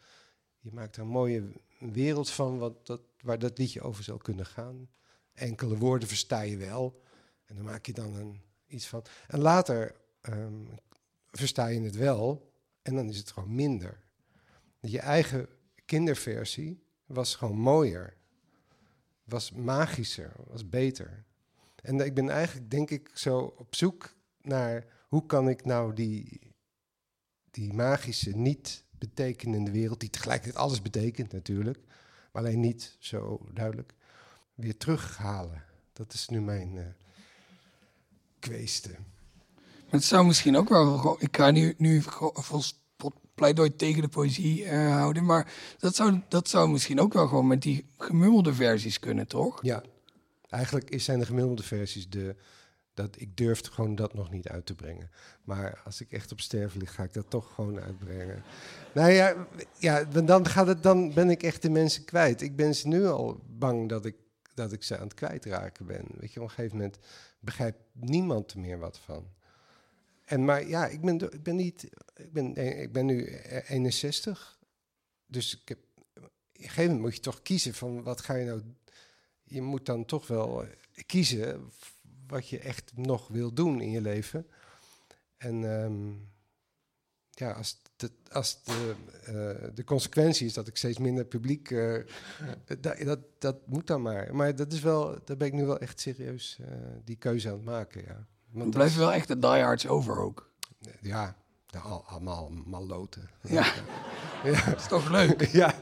je 0.61 0.70
maakt 0.73 0.96
er 0.96 1.02
een 1.02 1.08
mooie 1.08 1.52
wereld 1.78 2.30
van 2.30 2.58
wat 2.58 2.87
dat, 2.87 3.00
waar 3.20 3.38
dat 3.38 3.58
liedje 3.58 3.80
over 3.80 4.04
zou 4.04 4.18
kunnen 4.18 4.46
gaan 4.46 4.88
enkele 5.36 5.76
woorden 5.76 6.08
versta 6.08 6.40
je 6.40 6.56
wel. 6.56 7.02
En 7.44 7.54
dan 7.56 7.64
maak 7.64 7.86
je 7.86 7.92
dan 7.92 8.14
een, 8.14 8.40
iets 8.66 8.86
van. 8.86 9.04
En 9.28 9.38
later 9.38 9.94
um, 10.22 10.68
versta 11.30 11.66
je 11.66 11.80
het 11.80 11.96
wel 11.96 12.52
en 12.82 12.94
dan 12.94 13.08
is 13.08 13.18
het 13.18 13.30
gewoon 13.30 13.54
minder. 13.54 14.04
Je 14.80 15.00
eigen 15.00 15.48
kinderversie 15.84 16.82
was 17.06 17.34
gewoon 17.34 17.58
mooier. 17.58 18.16
Was 19.24 19.52
magischer, 19.52 20.32
was 20.46 20.68
beter. 20.68 21.24
En 21.82 22.00
ik 22.00 22.14
ben 22.14 22.30
eigenlijk, 22.30 22.70
denk 22.70 22.90
ik, 22.90 23.10
zo 23.14 23.38
op 23.38 23.74
zoek 23.74 24.14
naar 24.40 24.86
hoe 25.08 25.26
kan 25.26 25.48
ik 25.48 25.64
nou 25.64 25.92
die, 25.94 26.40
die 27.50 27.72
magische, 27.72 28.30
niet 28.30 28.84
betekenende 28.98 29.70
wereld, 29.70 30.00
die 30.00 30.10
tegelijkertijd 30.10 30.62
alles 30.62 30.82
betekent 30.82 31.32
natuurlijk, 31.32 31.78
maar 32.32 32.42
alleen 32.42 32.60
niet 32.60 32.96
zo 32.98 33.46
duidelijk, 33.52 33.94
weer 34.56 34.76
terughalen. 34.76 35.62
Dat 35.92 36.12
is 36.12 36.28
nu 36.28 36.40
mijn 36.40 36.75
uh, 36.75 36.82
kweeste. 38.38 38.90
het 39.88 40.04
zou 40.04 40.26
misschien 40.26 40.56
ook 40.56 40.68
wel. 40.68 41.16
Ik 41.18 41.36
ga 41.36 41.50
nu, 41.50 41.75
nu 41.78 42.02
pleidooi 43.36 43.76
tegen 43.76 44.02
de 44.02 44.08
poëzie 44.08 44.64
uh, 44.64 44.96
houden. 44.96 45.25
Maar 45.25 45.52
dat 45.78 45.94
zou, 45.94 46.20
dat 46.28 46.48
zou 46.48 46.70
misschien 46.70 47.00
ook 47.00 47.12
wel 47.12 47.28
gewoon 47.28 47.46
met 47.46 47.62
die 47.62 47.86
gemummelde 47.98 48.54
versies 48.54 48.98
kunnen, 48.98 49.26
toch? 49.26 49.62
Ja, 49.62 49.82
eigenlijk 50.48 51.00
zijn 51.00 51.18
de 51.18 51.26
gemiddelde 51.26 51.62
versies 51.62 52.08
de. 52.08 52.36
Dat 52.94 53.20
ik 53.20 53.36
durf 53.36 53.60
gewoon 53.70 53.94
dat 53.94 54.14
nog 54.14 54.30
niet 54.30 54.48
uit 54.48 54.66
te 54.66 54.75
brengen. 54.75 55.10
Maar 55.44 55.80
als 55.84 56.00
ik 56.00 56.12
echt 56.12 56.32
op 56.32 56.40
sterven 56.40 56.80
lig, 56.80 56.94
ga 56.94 57.02
ik 57.02 57.12
dat 57.12 57.30
toch 57.30 57.54
gewoon 57.54 57.80
uitbrengen. 57.80 58.42
Nou 58.94 59.10
ja, 59.10 59.46
ja 59.78 60.04
dan, 60.04 60.46
gaat 60.46 60.66
het, 60.66 60.82
dan 60.82 61.14
ben 61.14 61.30
ik 61.30 61.42
echt 61.42 61.62
de 61.62 61.70
mensen 61.70 62.04
kwijt. 62.04 62.42
Ik 62.42 62.56
ben 62.56 62.75
ze 62.75 62.88
nu 62.88 63.06
al 63.06 63.40
bang 63.46 63.88
dat 63.88 64.04
ik, 64.04 64.14
dat 64.56 64.72
ik 64.72 64.82
ze 64.82 64.96
aan 64.96 65.06
het 65.06 65.14
kwijtraken 65.14 65.86
ben. 65.86 66.04
Weet 66.08 66.32
je, 66.32 66.40
op 66.40 66.48
een 66.48 66.54
gegeven 66.54 66.76
moment 66.76 66.98
begrijpt 67.40 67.78
niemand 67.92 68.52
er 68.52 68.58
meer 68.58 68.78
wat 68.78 68.98
van. 68.98 69.34
En 70.25 70.44
maar 70.44 70.68
ja, 70.68 70.86
ik 70.86 71.00
ben, 71.00 71.32
ik 71.32 71.42
ben 71.42 71.56
niet. 71.56 71.88
Ik 72.16 72.32
ben, 72.32 72.56
ik 72.80 72.92
ben 72.92 73.06
nu 73.06 73.26
61. 73.26 74.58
Dus 75.26 75.60
ik 75.60 75.68
heb, 75.68 75.78
op 76.14 76.22
een 76.52 76.62
gegeven 76.62 76.84
moment 76.84 77.00
moet 77.00 77.14
je 77.14 77.20
toch 77.20 77.42
kiezen 77.42 77.75
van 77.75 78.02
wat 78.02 78.20
ga 78.20 78.34
je 78.34 78.44
nou. 78.44 78.62
Je 79.42 79.62
moet 79.62 79.86
dan 79.86 80.04
toch 80.04 80.26
wel 80.26 80.64
kiezen 81.06 81.70
wat 82.26 82.48
je 82.48 82.58
echt 82.58 82.92
nog 82.94 83.28
wil 83.28 83.52
doen 83.52 83.80
in 83.80 83.90
je 83.90 84.00
leven. 84.00 84.46
En 85.36 85.80
ehm, 85.80 86.12
ja, 87.30 87.52
als, 87.52 87.78
als 88.32 88.58
de, 88.64 88.94
uh, 89.28 89.68
de 89.74 89.84
consequentie 89.84 90.46
is 90.46 90.52
dat 90.52 90.68
ik 90.68 90.76
steeds 90.76 90.98
minder 90.98 91.24
publiek. 91.24 91.70
Uh, 91.70 92.04
dat, 92.80 92.98
dat, 92.98 93.18
dat 93.38 93.56
moet 93.66 93.86
dan 93.86 94.02
maar. 94.02 94.34
Maar 94.34 94.56
dat 94.56 94.72
is 94.72 94.80
wel, 94.80 95.18
daar 95.24 95.36
ben 95.36 95.46
ik 95.46 95.52
nu 95.52 95.64
wel 95.64 95.78
echt 95.78 96.00
serieus 96.00 96.58
uh, 96.60 96.66
die 97.04 97.16
keuze 97.16 97.48
aan 97.48 97.54
het 97.54 97.64
maken. 97.64 98.02
Ja. 98.06 98.26
Want 98.50 98.66
er 98.66 98.70
blijven 98.70 98.98
wel 98.98 99.12
echt 99.12 99.28
de 99.28 99.38
diehards 99.38 99.86
over 99.86 100.18
ook. 100.18 100.50
Ja, 101.00 101.36
allemaal 102.06 102.50
maloten. 102.64 103.30
Ja. 103.42 103.66
ja. 104.44 104.64
dat 104.64 104.80
is 104.80 104.86
toch 104.86 105.10
leuk? 105.10 105.46
ja. 105.62 105.74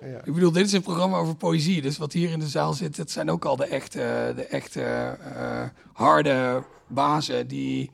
ja. 0.00 0.24
Ik 0.24 0.34
bedoel, 0.34 0.52
dit 0.52 0.66
is 0.66 0.72
een 0.72 0.82
programma 0.82 1.16
over 1.16 1.36
poëzie. 1.36 1.82
Dus 1.82 1.98
wat 1.98 2.12
hier 2.12 2.30
in 2.30 2.38
de 2.38 2.48
zaal 2.48 2.72
zit, 2.72 2.96
dat 2.96 3.10
zijn 3.10 3.30
ook 3.30 3.44
al 3.44 3.56
de 3.56 3.66
echte, 3.66 4.32
de 4.36 4.44
echte 4.44 5.16
harde 5.92 6.64
bazen 6.86 7.48
die 7.48 7.90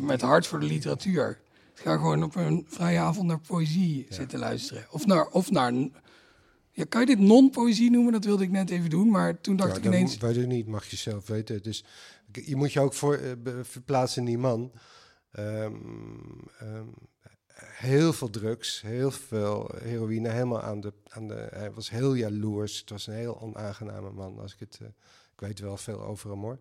met 0.00 0.20
hart 0.20 0.46
voor 0.46 0.60
de 0.60 0.66
literatuur. 0.66 1.44
Ga 1.76 1.96
gewoon 1.96 2.22
op 2.22 2.34
een 2.34 2.64
vrije 2.68 2.98
avond 2.98 3.26
naar 3.26 3.40
poëzie 3.40 4.06
zitten 4.08 4.38
luisteren. 4.38 4.86
Of 4.90 5.06
naar, 5.06 5.28
of 5.28 5.50
naar 5.50 5.72
ja, 6.70 6.84
kan 6.88 7.00
je 7.00 7.06
dit 7.06 7.18
non-poëzie 7.18 7.90
noemen? 7.90 8.12
Dat 8.12 8.24
wilde 8.24 8.44
ik 8.44 8.50
net 8.50 8.70
even 8.70 8.90
doen, 8.90 9.10
maar 9.10 9.40
toen 9.40 9.56
dacht 9.56 9.76
ik 9.76 9.84
ineens... 9.84 10.16
Weet 10.16 10.36
ik 10.36 10.46
niet, 10.46 10.66
mag 10.66 10.86
je 10.86 10.96
zelf 10.96 11.26
weten. 11.26 11.62
Dus 11.62 11.84
je 12.32 12.56
moet 12.56 12.72
je 12.72 12.80
ook 12.80 12.94
voor, 12.94 13.20
uh, 13.20 13.32
verplaatsen 13.62 14.20
in 14.20 14.28
die 14.28 14.38
man. 14.38 14.72
Um, 15.38 16.48
um, 16.62 16.94
heel 17.56 18.12
veel 18.12 18.30
drugs, 18.30 18.80
heel 18.80 19.10
veel 19.10 19.70
heroïne, 19.82 20.28
helemaal 20.28 20.62
aan 20.62 20.80
de, 20.80 20.92
aan 21.08 21.28
de... 21.28 21.48
Hij 21.50 21.72
was 21.72 21.90
heel 21.90 22.14
jaloers. 22.14 22.78
Het 22.78 22.90
was 22.90 23.06
een 23.06 23.14
heel 23.14 23.40
onaangename 23.40 24.10
man, 24.10 24.38
als 24.38 24.52
ik 24.52 24.58
het... 24.58 24.78
Uh, 24.82 24.88
ik 25.32 25.40
weet 25.40 25.60
wel 25.60 25.76
veel 25.76 26.02
over 26.02 26.30
hem, 26.30 26.40
hoor. 26.40 26.58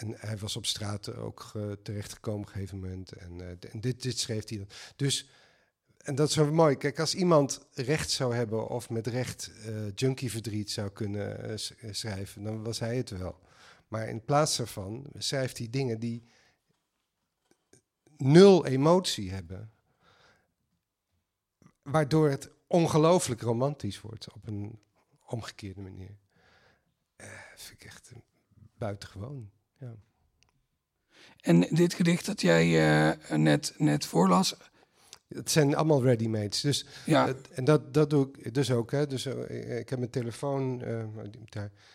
En 0.00 0.14
hij 0.16 0.36
was 0.36 0.56
op 0.56 0.66
straat 0.66 1.14
ook 1.14 1.52
uh, 1.56 1.72
terechtgekomen 1.82 2.40
op 2.40 2.46
een 2.46 2.52
gegeven 2.52 2.80
moment. 2.80 3.12
En, 3.12 3.58
en 3.70 3.80
dit, 3.80 4.02
dit 4.02 4.18
schreef 4.18 4.48
hij 4.48 4.58
dan. 4.58 4.68
Dus 4.96 5.28
en 5.96 6.14
dat 6.14 6.28
is 6.28 6.36
wel 6.36 6.52
mooi. 6.52 6.76
Kijk, 6.76 6.98
als 6.98 7.14
iemand 7.14 7.66
recht 7.72 8.10
zou 8.10 8.34
hebben 8.34 8.68
of 8.68 8.90
met 8.90 9.06
recht 9.06 9.50
uh, 9.66 9.92
junkieverdriet 9.94 10.70
zou 10.70 10.90
kunnen 10.90 11.58
schrijven, 11.90 12.42
dan 12.42 12.64
was 12.64 12.78
hij 12.78 12.96
het 12.96 13.10
wel. 13.10 13.40
Maar 13.88 14.08
in 14.08 14.24
plaats 14.24 14.56
daarvan 14.56 15.06
schrijft 15.18 15.58
hij 15.58 15.70
dingen 15.70 15.98
die 15.98 16.24
nul 18.16 18.66
emotie 18.66 19.30
hebben. 19.30 19.72
Waardoor 21.82 22.30
het 22.30 22.50
ongelooflijk 22.66 23.40
romantisch 23.40 24.00
wordt 24.00 24.32
op 24.32 24.46
een 24.46 24.78
omgekeerde 25.26 25.80
manier. 25.80 26.18
Vind 27.56 27.80
ik 27.80 27.84
echt 27.84 28.12
buitengewoon. 28.78 29.50
Ja. 29.80 29.94
En 31.40 31.60
dit 31.60 31.94
gedicht 31.94 32.26
dat 32.26 32.40
jij 32.40 33.16
net, 33.36 33.74
net 33.76 34.04
voorlas, 34.06 34.56
het 35.34 35.50
zijn 35.50 35.76
allemaal 35.76 36.02
ready-mates. 36.02 36.60
Dus, 36.60 36.86
ja. 37.06 37.34
en 37.52 37.64
dat, 37.64 37.94
dat 37.94 38.10
doe 38.10 38.30
ik 38.38 38.54
dus 38.54 38.70
ook. 38.70 38.90
Hè. 38.90 39.06
Dus, 39.06 39.26
uh, 39.26 39.78
ik 39.78 39.88
heb 39.88 39.98
mijn 39.98 40.10
telefoon 40.10 40.82
uh, 40.84 41.04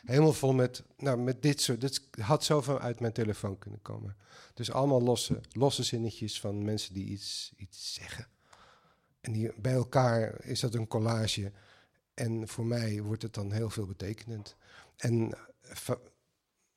helemaal 0.06 0.34
vol 0.34 0.54
met, 0.54 0.84
nou, 0.98 1.18
met 1.18 1.42
dit 1.42 1.62
soort. 1.62 1.82
Dit 1.82 2.01
had 2.22 2.44
zoveel 2.44 2.80
uit 2.80 3.00
mijn 3.00 3.13
telefoon 3.13 3.58
kunnen 3.60 3.82
komen. 3.82 4.15
Dus 4.54 4.72
allemaal 4.72 5.01
losse, 5.01 5.42
losse 5.51 5.84
zinnetjes 5.84 6.39
van 6.39 6.63
mensen 6.63 6.94
die 6.94 7.06
iets, 7.06 7.54
iets 7.58 7.94
zeggen. 7.94 8.27
En 9.22 9.32
die, 9.32 9.51
bij 9.58 9.74
elkaar 9.74 10.44
is 10.44 10.60
dat 10.60 10.74
een 10.74 10.88
collage. 10.88 11.51
En 12.13 12.48
voor 12.48 12.65
mij 12.65 13.01
wordt 13.01 13.22
het 13.22 13.34
dan 13.34 13.51
heel 13.51 13.70
veel 13.70 13.86
betekenend. 13.86 14.56
En 14.98 15.38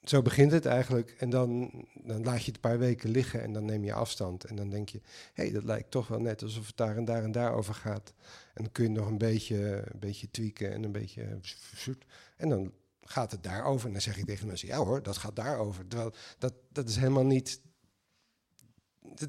zo 0.02 0.22
begint 0.22 0.52
het 0.52 0.66
eigenlijk. 0.66 1.10
En 1.10 1.30
dan, 1.30 1.70
dan 1.94 2.24
laat 2.24 2.40
je 2.40 2.46
het 2.46 2.54
een 2.54 2.70
paar 2.70 2.78
weken 2.78 3.10
liggen 3.10 3.42
en 3.42 3.52
dan 3.52 3.64
neem 3.64 3.84
je 3.84 3.92
afstand. 3.92 4.44
En 4.44 4.56
dan 4.56 4.70
denk 4.70 4.88
je, 4.88 5.00
hé, 5.32 5.42
hey, 5.42 5.52
dat 5.52 5.64
lijkt 5.64 5.90
toch 5.90 6.08
wel 6.08 6.20
net 6.20 6.42
alsof 6.42 6.66
het 6.66 6.76
daar 6.76 6.96
en 6.96 7.04
daar 7.04 7.22
en 7.22 7.32
daar 7.32 7.52
over 7.52 7.74
gaat. 7.74 8.12
En 8.54 8.62
dan 8.62 8.72
kun 8.72 8.84
je 8.84 8.90
nog 8.90 9.06
een 9.06 9.18
beetje, 9.18 9.82
een 9.92 9.98
beetje 9.98 10.30
tweaken 10.30 10.72
en 10.72 10.84
een 10.84 10.92
beetje 10.92 11.38
zoet. 11.74 12.04
En 12.36 12.48
dan 12.48 12.72
gaat 13.02 13.30
het 13.30 13.42
daarover. 13.42 13.86
En 13.86 13.92
dan 13.92 14.02
zeg 14.02 14.16
ik 14.18 14.24
tegen 14.24 14.46
mensen, 14.46 14.68
ja 14.68 14.76
hoor, 14.76 15.02
dat 15.02 15.16
gaat 15.16 15.36
daarover. 15.36 15.86
Terwijl 15.88 16.14
dat, 16.38 16.54
dat 16.72 16.88
is 16.88 16.96
helemaal 16.96 17.26
niet... 17.26 17.60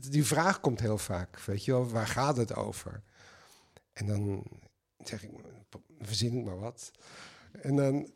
die 0.09 0.25
vraag 0.25 0.59
komt 0.59 0.79
heel 0.79 0.97
vaak, 0.97 1.39
weet 1.39 1.65
je 1.65 1.71
wel, 1.71 1.89
waar 1.89 2.07
gaat 2.07 2.37
het 2.37 2.55
over? 2.55 3.03
En 3.93 4.05
dan 4.05 4.43
zeg 5.03 5.23
ik, 5.23 5.31
verzin 5.99 6.37
ik 6.37 6.45
maar 6.45 6.59
wat. 6.59 6.91
En 7.51 7.75
dan... 7.75 8.11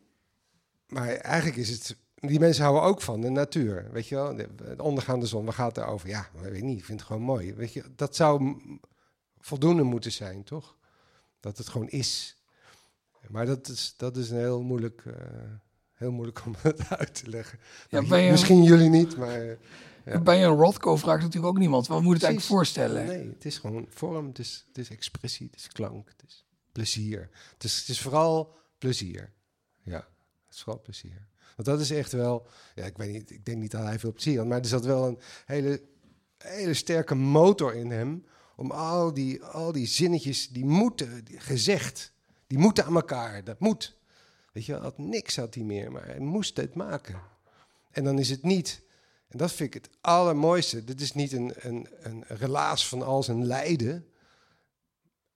Maar 0.86 1.08
eigenlijk 1.08 1.56
is 1.56 1.68
het 1.68 1.96
die 2.14 2.38
mensen 2.38 2.64
houden 2.64 2.84
ook 2.84 3.00
van 3.00 3.20
de 3.20 3.28
natuur. 3.28 3.88
Weet 3.92 4.08
je 4.08 4.14
wel, 4.14 4.36
de, 4.36 4.74
ondergaande 4.82 5.26
zon, 5.26 5.44
waar 5.44 5.54
gaat 5.54 5.76
het 5.76 5.84
over? 5.84 6.08
Ja, 6.08 6.28
weet 6.32 6.56
ik 6.56 6.62
niet, 6.62 6.78
ik 6.78 6.84
vind 6.84 6.98
het 6.98 7.08
gewoon 7.08 7.22
mooi. 7.22 7.54
Weet 7.54 7.72
je, 7.72 7.84
dat 7.96 8.16
zou 8.16 8.56
voldoende 9.40 9.82
moeten 9.82 10.12
zijn, 10.12 10.44
toch? 10.44 10.76
Dat 11.40 11.58
het 11.58 11.68
gewoon 11.68 11.88
is. 11.88 12.36
Maar 13.28 13.46
dat 13.46 13.68
is, 13.68 13.94
dat 13.96 14.16
is 14.16 14.30
een 14.30 14.38
heel 14.38 14.62
moeilijk, 14.62 15.04
uh, 15.04 15.14
heel 15.92 16.12
moeilijk 16.12 16.42
om 16.46 16.54
het 16.58 16.88
uit 16.88 17.14
te 17.14 17.30
leggen. 17.30 17.58
Ja, 17.88 18.00
nou, 18.00 18.30
misschien 18.30 18.62
jullie 18.62 18.90
niet, 18.90 19.16
maar... 19.16 19.56
Ja. 20.06 20.20
Bij 20.20 20.44
een 20.44 20.56
Rothko 20.56 20.96
vraagt 20.96 21.22
natuurlijk 21.22 21.52
ook 21.52 21.58
niemand. 21.58 21.86
Wat 21.86 22.02
moet 22.02 22.14
het 22.14 22.22
eigenlijk 22.22 22.52
voorstellen? 22.52 23.06
Nee, 23.06 23.28
het 23.28 23.44
is 23.44 23.58
gewoon 23.58 23.86
vorm, 23.88 24.26
het 24.26 24.38
is, 24.38 24.64
het 24.68 24.78
is 24.78 24.90
expressie, 24.90 25.46
het 25.46 25.56
is 25.56 25.68
klank, 25.68 26.08
het 26.08 26.22
is 26.26 26.44
plezier. 26.72 27.30
Het 27.52 27.64
is, 27.64 27.78
het 27.78 27.88
is 27.88 28.00
vooral 28.00 28.56
plezier. 28.78 29.32
Ja, 29.82 30.08
het 30.46 30.54
is 30.54 30.62
vooral 30.62 30.82
plezier. 30.82 31.26
Want 31.56 31.68
dat 31.68 31.80
is 31.80 31.90
echt 31.90 32.12
wel, 32.12 32.46
ja, 32.74 32.84
ik 32.84 32.96
weet 32.96 33.12
niet, 33.12 33.30
ik 33.30 33.44
denk 33.44 33.58
niet 33.58 33.70
dat 33.70 33.82
hij 33.82 33.98
veel 33.98 34.12
plezier 34.12 34.38
had, 34.38 34.46
maar 34.46 34.58
er 34.58 34.66
zat 34.66 34.84
wel 34.84 35.06
een 35.06 35.18
hele, 35.46 35.82
hele 36.38 36.74
sterke 36.74 37.14
motor 37.14 37.74
in 37.74 37.90
hem 37.90 38.24
om 38.56 38.70
al 38.70 39.14
die, 39.14 39.42
al 39.42 39.72
die 39.72 39.86
zinnetjes, 39.86 40.48
die 40.48 40.64
moeten 40.64 41.24
gezegd, 41.36 42.12
die 42.46 42.58
moeten 42.58 42.84
aan 42.84 42.94
elkaar, 42.94 43.44
dat 43.44 43.60
moet. 43.60 43.96
Weet 44.52 44.66
je, 44.66 44.74
had 44.74 44.98
niks 44.98 45.36
had 45.36 45.54
hij 45.54 45.64
meer, 45.64 45.92
maar 45.92 46.06
hij 46.06 46.18
moest 46.18 46.56
het 46.56 46.74
maken. 46.74 47.20
En 47.90 48.04
dan 48.04 48.18
is 48.18 48.30
het 48.30 48.42
niet, 48.42 48.82
en 49.28 49.38
dat 49.38 49.52
vind 49.52 49.74
ik 49.74 49.82
het 49.82 49.96
allermooiste, 50.00 50.84
dit 50.84 51.00
is 51.00 51.12
niet 51.12 51.32
een, 51.32 51.52
een, 51.56 51.88
een 52.00 52.24
relaas 52.28 52.88
van 52.88 53.02
al 53.02 53.22
zijn 53.22 53.46
lijden. 53.46 54.08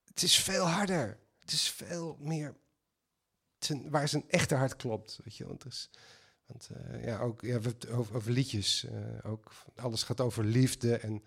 Het 0.04 0.22
is 0.22 0.38
veel 0.38 0.64
harder. 0.64 1.18
Het 1.40 1.52
is 1.52 1.70
veel 1.70 2.16
meer 2.20 2.54
zijn, 3.64 3.90
waar 3.90 4.08
zijn 4.08 4.24
echte 4.28 4.54
hart 4.54 4.76
klopt. 4.76 5.18
Weet 5.24 5.36
je, 5.36 5.46
want, 5.46 5.66
is, 5.66 5.90
want 6.46 6.68
uh, 6.72 7.04
ja, 7.04 7.18
ook 7.18 7.42
ja, 7.42 7.56
over, 7.88 8.14
over 8.14 8.32
liedjes. 8.32 8.84
Uh, 8.84 9.30
ook, 9.30 9.52
alles 9.76 10.02
gaat 10.02 10.20
over 10.20 10.44
liefde. 10.44 10.96
En 10.96 11.22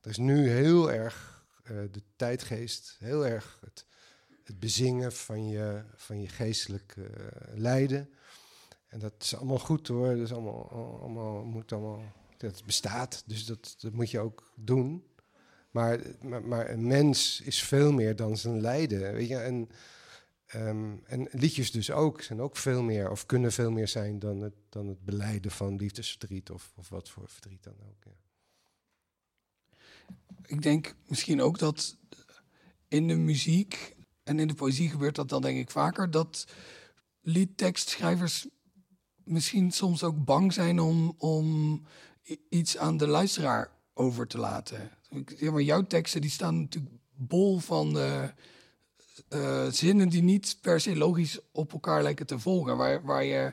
er 0.00 0.10
is 0.10 0.16
nu 0.16 0.48
heel 0.48 0.92
erg 0.92 1.44
uh, 1.70 1.78
de 1.90 2.02
tijdgeest, 2.16 2.96
heel 2.98 3.26
erg 3.26 3.58
het, 3.60 3.86
het 4.44 4.60
bezingen 4.60 5.12
van 5.12 5.48
je, 5.48 5.82
van 5.96 6.20
je 6.20 6.28
geestelijk 6.28 6.96
lijden. 7.54 8.08
En 8.86 8.98
dat 8.98 9.14
is 9.18 9.36
allemaal 9.36 9.58
goed 9.58 9.88
hoor. 9.88 10.08
Dat 10.08 10.24
is 10.24 10.32
allemaal, 10.32 10.70
allemaal, 11.00 11.44
moet 11.44 11.72
allemaal, 11.72 12.02
dat 12.36 12.64
bestaat, 12.64 13.22
dus 13.26 13.46
dat, 13.46 13.74
dat 13.78 13.92
moet 13.92 14.10
je 14.10 14.20
ook 14.20 14.52
doen. 14.56 15.04
Maar, 15.70 16.00
maar, 16.22 16.42
maar, 16.42 16.70
een 16.70 16.86
mens 16.86 17.40
is 17.40 17.62
veel 17.62 17.92
meer 17.92 18.16
dan 18.16 18.36
zijn 18.36 18.60
lijden. 18.60 19.12
Weet 19.12 19.28
je? 19.28 19.36
En 19.36 19.68
Um, 20.54 21.02
en 21.04 21.28
liedjes 21.30 21.70
dus 21.70 21.90
ook, 21.90 22.22
zijn 22.22 22.40
ook 22.40 22.56
veel 22.56 22.82
meer, 22.82 23.10
of 23.10 23.26
kunnen 23.26 23.52
veel 23.52 23.70
meer 23.70 23.88
zijn 23.88 24.18
dan 24.18 24.40
het, 24.40 24.54
dan 24.68 24.86
het 24.86 25.04
beleiden 25.04 25.50
van 25.50 25.76
liefdesverdriet 25.76 26.50
of, 26.50 26.72
of 26.76 26.88
wat 26.88 27.08
voor 27.08 27.28
verdriet 27.28 27.62
dan 27.62 27.74
ook. 27.88 28.04
Ja. 28.04 28.12
ik 30.46 30.62
denk 30.62 30.94
misschien 31.06 31.42
ook 31.42 31.58
dat 31.58 31.96
in 32.88 33.08
de 33.08 33.16
muziek 33.16 33.96
en 34.22 34.38
in 34.38 34.48
de 34.48 34.54
poëzie 34.54 34.90
gebeurt 34.90 35.14
dat 35.14 35.28
dan 35.28 35.42
denk 35.42 35.58
ik 35.58 35.70
vaker 35.70 36.10
dat 36.10 36.46
liedtekstschrijvers 37.20 38.48
misschien 39.24 39.70
soms 39.70 40.02
ook 40.02 40.24
bang 40.24 40.52
zijn 40.52 40.80
om, 40.80 41.14
om 41.18 41.82
iets 42.48 42.76
aan 42.76 42.96
de 42.96 43.06
luisteraar 43.06 43.70
over 43.94 44.26
te 44.26 44.38
laten. 44.38 44.90
Zeg 45.36 45.50
maar, 45.50 45.62
jouw 45.62 45.86
teksten 45.86 46.20
die 46.20 46.30
staan 46.30 46.60
natuurlijk 46.60 46.94
bol 47.16 47.58
van 47.58 47.96
uh, 47.96 48.28
zinnen 49.70 50.08
die 50.08 50.22
niet 50.22 50.58
per 50.60 50.80
se 50.80 50.96
logisch 50.96 51.38
op 51.52 51.72
elkaar 51.72 52.02
lijken 52.02 52.26
te 52.26 52.38
volgen. 52.38 52.76
Waar, 52.76 53.04
waar, 53.04 53.24
je, 53.24 53.52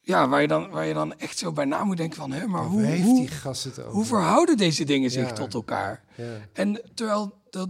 ja, 0.00 0.28
waar, 0.28 0.40
je, 0.42 0.48
dan, 0.48 0.70
waar 0.70 0.86
je 0.86 0.94
dan 0.94 1.18
echt 1.18 1.38
zo 1.38 1.52
bij 1.52 1.64
na 1.64 1.84
moet 1.84 1.96
denken 1.96 2.16
van... 2.16 2.32
Hè, 2.32 2.46
maar 2.46 2.64
hoe, 2.64 2.82
heeft 2.82 3.02
hoe, 3.04 3.18
die 3.18 3.28
gast 3.28 3.64
het 3.64 3.78
over? 3.78 3.92
hoe 3.92 4.04
verhouden 4.04 4.56
deze 4.56 4.84
dingen 4.84 5.10
zich 5.10 5.28
Ja. 5.28 5.34
tot 5.34 5.54
elkaar? 5.54 6.04
Ja. 6.16 6.38
En 6.52 6.82
terwijl 6.94 7.38
dat, 7.50 7.68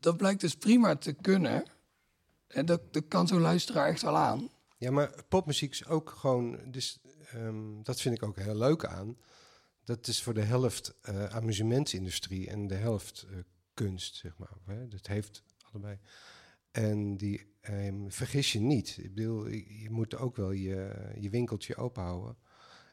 dat 0.00 0.16
blijkt 0.16 0.40
dus 0.40 0.54
prima 0.56 0.96
te 0.96 1.12
kunnen... 1.12 1.64
En 2.48 2.66
dat, 2.66 2.92
dat 2.92 3.04
kan 3.08 3.28
zo'n 3.28 3.40
luisteraar 3.40 3.88
echt 3.88 4.02
wel 4.02 4.16
aan. 4.16 4.48
Ja, 4.78 4.90
maar 4.90 5.10
popmuziek 5.28 5.70
is 5.70 5.86
ook 5.86 6.10
gewoon, 6.10 6.58
dus 6.66 6.98
ehm, 7.32 7.82
dat 7.82 8.00
vind 8.00 8.14
ik 8.14 8.22
ook 8.22 8.36
heel 8.36 8.56
leuk 8.56 8.84
aan. 8.84 9.16
Dat 9.84 10.06
is 10.06 10.22
voor 10.22 10.34
de 10.34 10.42
helft 10.42 10.94
eh 11.02 11.24
amusementsindustrie 11.24 12.48
en 12.48 12.66
de 12.66 12.74
helft 12.74 13.26
eh, 13.30 13.36
kunst, 13.74 14.16
zeg 14.16 14.32
maar. 14.38 14.56
Hè? 14.66 14.88
Dat 14.88 15.06
heeft 15.06 15.42
allebei. 15.72 15.98
En 16.70 17.16
die, 17.16 17.46
ehm, 17.60 18.08
vergis 18.08 18.52
je 18.52 18.60
niet. 18.60 18.98
Ik 19.02 19.14
bedoel, 19.14 19.48
je, 19.48 19.90
moet 19.90 20.16
ook 20.16 20.36
wel 20.36 20.50
je, 20.50 21.10
je 21.18 21.30
winkeltje 21.30 21.76
openhouden. 21.76 22.36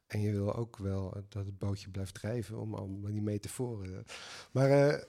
En 0.07 0.21
je 0.21 0.31
wil 0.31 0.55
ook 0.55 0.77
wel 0.77 1.23
dat 1.29 1.45
het 1.45 1.57
bootje 1.57 1.89
blijft 1.89 2.13
drijven, 2.13 2.59
om 2.59 2.73
al 2.73 3.01
die 3.01 3.21
metaforen. 3.21 4.05
Maar, 4.51 4.69
eh, 4.69 5.03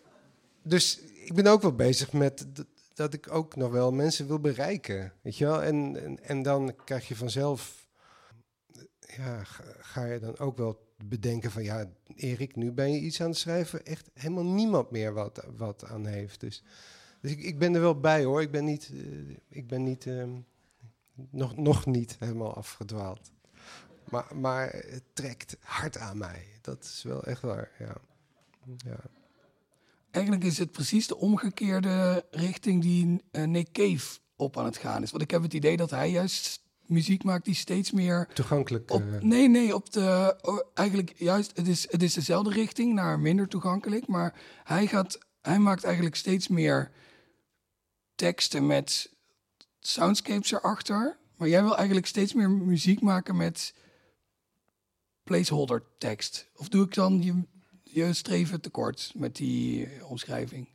dus 0.63 1.01
ik 1.01 1.35
ben 1.35 1.47
ook 1.47 1.63
wel 1.63 1.75
bezig 1.75 2.13
met 2.13 2.47
dat 2.95 3.15
ik 3.15 3.33
ook 3.33 3.57
nog 3.57 3.73
wel 3.73 3.93
mensen 3.93 4.27
wil 4.27 4.41
bereiken. 4.41 5.13
Weet 5.23 5.37
je 5.37 5.45
wel? 5.45 5.63
En, 5.63 6.03
en, 6.05 6.25
en 6.25 6.43
dan 6.43 6.75
krijg 6.85 7.09
je 7.09 7.17
vanzelf. 7.17 7.87
Ja, 9.17 9.45
ga, 9.45 9.65
ga 9.79 10.05
je 10.05 10.19
dan 10.19 10.39
ook 10.39 10.57
wel 10.57 10.87
bedenken 11.05 11.51
van 11.51 11.63
ja, 11.63 11.91
Erik, 12.15 12.57
nu 12.57 12.73
ben 12.73 12.93
je 12.93 13.01
iets 13.01 13.21
aan 13.21 13.29
het 13.29 13.39
schrijven. 13.39 13.85
Echt 13.85 14.11
helemaal 14.15 14.45
niemand 14.45 14.91
meer 14.91 15.13
wat, 15.13 15.47
wat 15.57 15.85
aan 15.85 16.07
heeft. 16.07 16.41
Dus, 16.41 16.63
dus 17.21 17.31
ik, 17.31 17.43
ik 17.43 17.59
ben 17.59 17.75
er 17.75 17.81
wel 17.81 18.01
bij 18.01 18.25
hoor. 18.25 18.43
Ik 18.43 18.51
ben 18.51 18.65
niet, 18.65 18.91
eh, 18.93 19.37
ik 19.49 19.67
ben 19.67 19.83
niet 19.83 20.07
ehm, 20.07 20.31
nog, 21.31 21.57
nog 21.57 21.87
niet 21.87 22.17
helemaal 22.19 22.55
afgedwaald. 22.55 23.31
Maar, 24.11 24.27
maar 24.37 24.71
het 24.73 25.03
trekt 25.13 25.57
hard 25.61 25.99
aan 25.99 26.19
mij. 26.19 26.47
Dat 26.61 26.85
is 26.85 27.03
wel 27.03 27.25
echt 27.25 27.41
waar. 27.43 27.71
Ja. 27.79 27.97
Ja. 28.77 29.01
Eigenlijk 30.11 30.45
is 30.45 30.59
het 30.59 30.73
precies 30.73 31.07
de 31.07 31.17
omgekeerde 31.17 32.25
richting 32.31 32.83
die 32.83 33.23
eh, 33.31 33.45
Nick 33.45 33.73
Cave 33.73 34.19
op 34.37 34.59
aan 34.59 34.65
het 34.65 34.77
gaan 34.77 35.03
is. 35.03 35.11
Want 35.11 35.23
ik 35.23 35.31
heb 35.31 35.43
het 35.43 35.55
idee 35.55 35.77
dat 35.77 35.91
hij 35.91 36.11
juist 36.11 36.63
muziek 36.87 37.25
maakt 37.25 37.45
die 37.45 37.55
steeds 37.55 37.93
meer 37.93 38.29
Toegankelijk. 38.35 38.91
op... 38.91 39.03
eh, 39.03 39.21
Nee, 39.21 39.49
nee, 39.49 39.75
op 39.75 39.93
de... 39.93 40.39
oh, 40.43 40.61
eigenlijk 40.75 41.13
juist, 41.17 41.57
het 41.57 41.69
is, 41.69 41.91
het 41.91 42.03
is 42.03 42.15
dezelfde 42.15 42.51
richting, 42.51 42.95
naar 42.95 43.21
minder 43.21 43.49
toegankelijk. 43.49 44.07
Maar 44.07 44.35
hij, 44.65 44.87
gaat, 44.87 45.19
hij 45.43 45.59
maakt 45.59 45.85
eigenlijk 45.85 46.17
steeds 46.17 46.49
meer 46.49 46.91
teksten 48.19 48.67
met 48.67 49.11
soundscapes 49.81 50.53
erachter. 50.53 51.19
Maar 51.37 51.49
jij 51.49 51.63
wil 51.63 51.77
eigenlijk 51.77 52.07
steeds 52.07 52.33
meer 52.33 52.51
muziek 52.51 53.01
maken 53.01 53.37
met 53.37 53.75
placeholder 55.23 55.83
tekst. 55.99 56.51
Of 56.57 56.69
doe 56.69 56.85
ik 56.85 56.95
dan 56.95 57.23
je, 57.23 57.43
je 57.83 58.13
streven 58.13 58.61
tekort 58.61 59.13
met 59.17 59.37
die 59.37 59.87
eh, 59.87 60.11
omschrijving? 60.11 60.69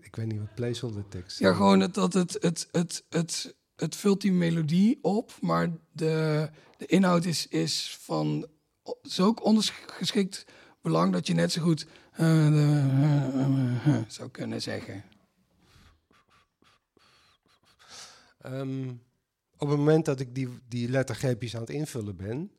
ik 0.00 0.16
weet 0.16 0.26
niet 0.26 0.38
wat 0.38 0.54
placeholder 0.54 1.08
tekst 1.08 1.38
Ja, 1.38 1.54
gewoon 1.54 1.80
het, 1.80 1.94
dat 1.94 2.12
het, 2.12 2.36
het, 2.40 2.68
het, 2.70 3.04
het, 3.08 3.54
het 3.76 3.96
vult 3.96 4.20
die 4.20 4.32
melodie 4.32 4.98
op, 5.02 5.32
maar 5.40 5.70
de, 5.92 6.48
de 6.76 6.86
inhoud 6.86 7.24
is, 7.24 7.46
is 7.48 7.98
van 8.00 8.46
zulk 9.02 9.44
ondergeschikt 9.44 10.44
belang 10.80 11.12
dat 11.12 11.26
je 11.26 11.34
net 11.34 11.52
zo 11.52 11.62
goed 11.62 11.86
eh, 12.12 12.46
eh, 12.46 13.96
zou 14.08 14.30
kunnen 14.30 14.62
zeggen. 14.62 15.04
Ehm, 18.44 18.88
op 19.56 19.68
het 19.68 19.78
moment 19.78 20.04
dat 20.04 20.20
ik 20.20 20.34
die, 20.34 20.48
die 20.68 20.88
lettergreepjes 20.88 21.54
aan 21.54 21.60
het 21.60 21.70
invullen 21.70 22.16
ben, 22.16 22.50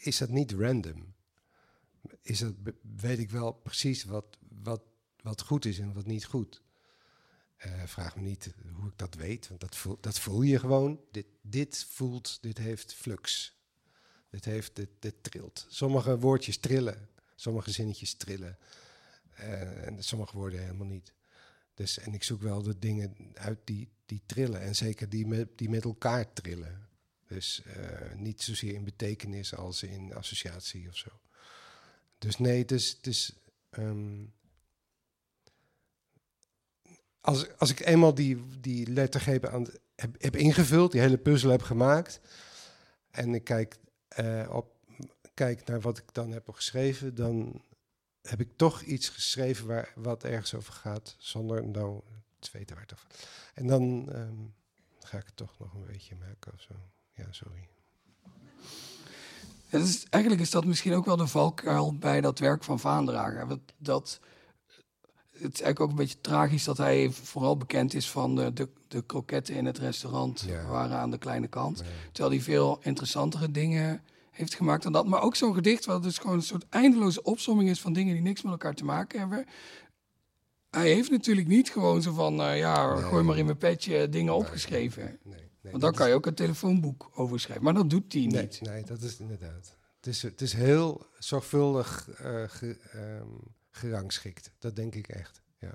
is 0.00 0.18
dat 0.18 0.28
niet 0.28 0.52
random. 0.52 1.14
Is 2.22 2.38
dat, 2.38 2.54
weet 2.96 3.18
ik 3.18 3.30
wel 3.30 3.52
precies 3.52 4.04
wat, 4.04 4.38
wat, 4.62 4.82
wat 5.22 5.42
goed 5.42 5.64
is 5.64 5.78
en 5.78 5.92
wat 5.92 6.06
niet 6.06 6.24
goed. 6.24 6.62
Eh, 7.56 7.82
vraag 7.84 8.16
me 8.16 8.22
niet 8.22 8.54
hoe 8.72 8.88
ik 8.88 8.98
dat 8.98 9.14
weet, 9.14 9.48
want 9.48 9.60
dat 9.60 9.76
voel, 9.76 9.98
dat 10.00 10.18
voel 10.18 10.42
je 10.42 10.58
gewoon. 10.58 11.00
Dit, 11.10 11.26
dit 11.40 11.84
voelt, 11.88 12.38
dit 12.42 12.58
heeft 12.58 12.94
flux. 12.94 13.56
Dit, 14.30 14.44
heeft, 14.44 14.80
dit 14.98 15.22
trilt. 15.22 15.66
Sommige 15.68 16.18
woordjes 16.18 16.58
trillen, 16.58 17.08
sommige 17.34 17.70
zinnetjes 17.70 18.14
trillen. 18.14 18.58
Eh, 19.30 19.86
en 19.86 20.04
sommige 20.04 20.36
woorden 20.36 20.60
helemaal 20.60 20.86
niet. 20.86 21.12
Dus, 21.78 21.98
en 21.98 22.14
ik 22.14 22.22
zoek 22.22 22.42
wel 22.42 22.62
de 22.62 22.78
dingen 22.78 23.16
uit 23.34 23.58
die, 23.64 23.88
die 24.06 24.22
trillen. 24.26 24.60
En 24.60 24.76
zeker 24.76 25.08
die 25.08 25.26
met, 25.26 25.48
die 25.58 25.68
met 25.68 25.84
elkaar 25.84 26.32
trillen. 26.32 26.88
Dus 27.26 27.62
eh, 27.62 28.14
niet 28.14 28.42
zozeer 28.42 28.74
in 28.74 28.84
betekenis 28.84 29.54
als 29.54 29.82
in 29.82 30.14
associatie 30.14 30.88
of 30.88 30.96
zo. 30.96 31.10
Dus 32.18 32.38
nee, 32.38 32.58
het 32.58 32.72
is. 32.72 32.90
Het 32.90 33.06
is 33.06 33.32
ehm, 33.70 34.24
als, 37.20 37.58
als 37.58 37.70
ik 37.70 37.80
eenmaal 37.80 38.14
die, 38.14 38.58
die 38.60 38.90
lettergrepen 38.90 39.52
aan 39.52 39.66
heb, 39.94 40.22
heb 40.22 40.36
ingevuld, 40.36 40.92
die 40.92 41.00
hele 41.00 41.18
puzzel 41.18 41.50
heb 41.50 41.62
gemaakt. 41.62 42.20
en 43.10 43.34
ik 43.34 43.44
kijk, 43.44 43.76
eh, 44.08 44.48
op, 44.52 44.74
kijk 45.34 45.66
naar 45.66 45.80
wat 45.80 45.98
ik 45.98 46.14
dan 46.14 46.32
heb 46.32 46.48
geschreven. 46.48 47.14
dan 47.14 47.62
heb 48.28 48.40
ik 48.40 48.48
toch 48.56 48.82
iets 48.82 49.08
geschreven 49.08 49.66
waar, 49.66 49.92
wat 49.94 50.24
ergens 50.24 50.54
over 50.54 50.72
gaat, 50.72 51.16
zonder 51.18 51.66
nou 51.66 52.00
te 52.38 52.50
weten 52.52 52.74
waar 52.74 52.84
het 52.84 52.92
over 52.92 53.08
En 53.54 53.66
dan 53.66 54.12
ehm, 54.12 54.36
ga 55.00 55.18
ik 55.18 55.26
het 55.26 55.36
toch 55.36 55.58
nog 55.58 55.74
een 55.74 55.86
beetje 55.86 56.14
maken 56.14 56.52
of 56.52 56.60
zo. 56.60 56.74
Ja, 57.14 57.26
sorry. 57.30 57.68
Het 59.66 59.84
is, 59.84 60.04
eigenlijk 60.08 60.42
is 60.42 60.50
dat 60.50 60.64
misschien 60.64 60.94
ook 60.94 61.04
wel 61.04 61.16
de 61.16 61.26
valkuil 61.26 61.98
bij 61.98 62.20
dat 62.20 62.38
werk 62.38 62.64
van 62.64 62.80
Vaandrager. 62.80 63.58
Dat, 63.78 64.20
het 65.30 65.54
is 65.54 65.60
eigenlijk 65.62 65.80
ook 65.80 65.90
een 65.90 65.94
beetje 65.94 66.20
tragisch 66.20 66.64
dat 66.64 66.76
hij 66.76 67.10
vooral 67.10 67.56
bekend 67.56 67.94
is 67.94 68.10
van 68.10 68.36
de, 68.36 68.52
de, 68.52 68.68
de 68.88 69.02
kroketten 69.02 69.54
in 69.54 69.66
het 69.66 69.78
restaurant. 69.78 70.40
Ja. 70.40 70.66
waren 70.66 70.96
aan 70.96 71.10
de 71.10 71.18
kleine 71.18 71.48
kant. 71.48 71.82
Terwijl 72.12 72.34
hij 72.34 72.44
veel 72.44 72.78
interessantere 72.82 73.50
dingen 73.50 74.02
heeft 74.38 74.54
gemaakt 74.54 74.82
dan 74.82 74.92
dat. 74.92 75.06
Maar 75.06 75.22
ook 75.22 75.36
zo'n 75.36 75.54
gedicht 75.54 75.84
wat 75.84 76.02
dus 76.02 76.18
gewoon 76.18 76.36
een 76.36 76.42
soort 76.42 76.66
eindeloze 76.68 77.22
opsomming 77.22 77.68
is 77.70 77.80
van 77.80 77.92
dingen 77.92 78.12
die 78.14 78.22
niks 78.22 78.42
met 78.42 78.52
elkaar 78.52 78.74
te 78.74 78.84
maken 78.84 79.18
hebben. 79.18 79.46
Hij 80.70 80.92
heeft 80.92 81.10
natuurlijk 81.10 81.46
niet 81.48 81.70
gewoon 81.70 82.02
zo 82.02 82.12
van, 82.12 82.40
eh, 82.40 82.58
ja, 82.58 82.94
Nee. 82.94 83.02
gooi 83.02 83.22
maar 83.24 83.38
in 83.38 83.44
mijn 83.44 83.56
petje 83.58 84.08
dingen 84.08 84.34
opgeschreven. 84.34 85.18
nee, 85.22 85.34
nee, 85.62 85.70
Want 85.70 85.82
dan 85.82 85.92
kan 85.94 86.08
je 86.08 86.14
ook 86.14 86.26
een 86.26 86.34
telefoonboek 86.34 87.10
over 87.14 87.40
schrijven. 87.40 87.64
Maar 87.64 87.74
dat 87.74 87.90
doet 87.90 88.12
hij 88.12 88.26
niet. 88.26 88.60
nee, 88.60 88.84
dat 88.84 89.02
is 89.02 89.18
inderdaad. 89.18 89.76
Het 89.96 90.06
is, 90.06 90.22
het 90.22 90.40
is 90.40 90.52
heel 90.52 91.06
zorgvuldig 91.18 92.08
eh, 92.10 92.42
ge- 92.46 92.78
ehm, 92.92 93.28
gerangschikt. 93.70 94.50
Dat 94.58 94.76
denk 94.76 94.94
ik 94.94 95.08
echt. 95.08 95.42
Ja. 95.58 95.74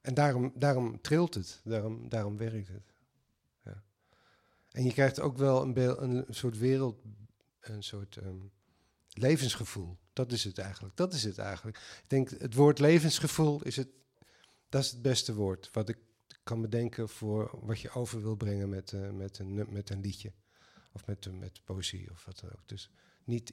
En 0.00 0.14
daarom, 0.14 0.52
daarom 0.54 1.00
trilt 1.00 1.34
het. 1.34 1.60
Daarom, 1.64 2.08
daarom 2.08 2.36
werkt 2.36 2.68
het. 2.68 2.94
Ja. 3.64 3.82
En 4.70 4.84
je 4.84 4.92
krijgt 4.92 5.20
ook 5.20 5.36
wel 5.36 5.62
een, 5.62 6.02
een 6.02 6.24
soort 6.30 6.58
wereld, 6.58 6.96
een 7.62 7.82
soort 7.82 8.16
ehm, 8.16 8.40
levensgevoel. 9.08 9.98
Dat 10.12 10.32
is 10.32 10.44
het 10.44 10.58
eigenlijk. 10.58 10.96
Dat 10.96 11.12
is 11.14 11.24
het 11.24 11.38
eigenlijk. 11.38 11.76
Ik 11.76 12.08
denk, 12.08 12.30
het 12.30 12.54
woord 12.54 12.78
levensgevoel 12.78 13.62
is 13.62 13.76
het, 13.76 13.88
dat 14.68 14.82
is 14.82 14.90
het 14.90 15.02
beste 15.02 15.34
woord 15.34 15.70
wat 15.72 15.88
ik 15.88 15.98
kan 16.42 16.60
bedenken 16.60 17.08
voor 17.08 17.58
wat 17.60 17.80
je 17.80 17.90
over 17.90 18.22
wil 18.22 18.36
brengen 18.36 18.68
met, 18.68 18.92
eh, 18.92 19.10
met, 19.10 19.38
een, 19.38 19.72
met 19.72 19.90
een 19.90 20.00
liedje. 20.00 20.32
Of 20.92 21.06
met, 21.06 21.26
eh, 21.26 21.32
met 21.32 21.64
poëzie 21.64 22.10
of 22.10 22.24
wat 22.24 22.40
dan 22.40 22.50
ook. 22.50 22.68
Dus 22.68 22.90
niet 23.24 23.52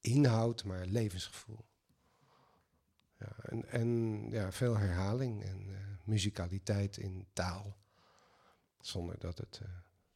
inhoud, 0.00 0.64
maar 0.64 0.86
levensgevoel. 0.86 1.64
Ja, 3.18 3.36
en, 3.42 3.68
en 3.68 3.88
ja, 4.30 4.52
veel 4.52 4.76
herhaling 4.76 5.44
en 5.44 5.68
eh, 5.68 5.76
muzikaliteit 6.04 6.96
in 6.96 7.26
taal. 7.32 7.76
Zonder 8.80 9.18
dat 9.18 9.38
het. 9.38 9.60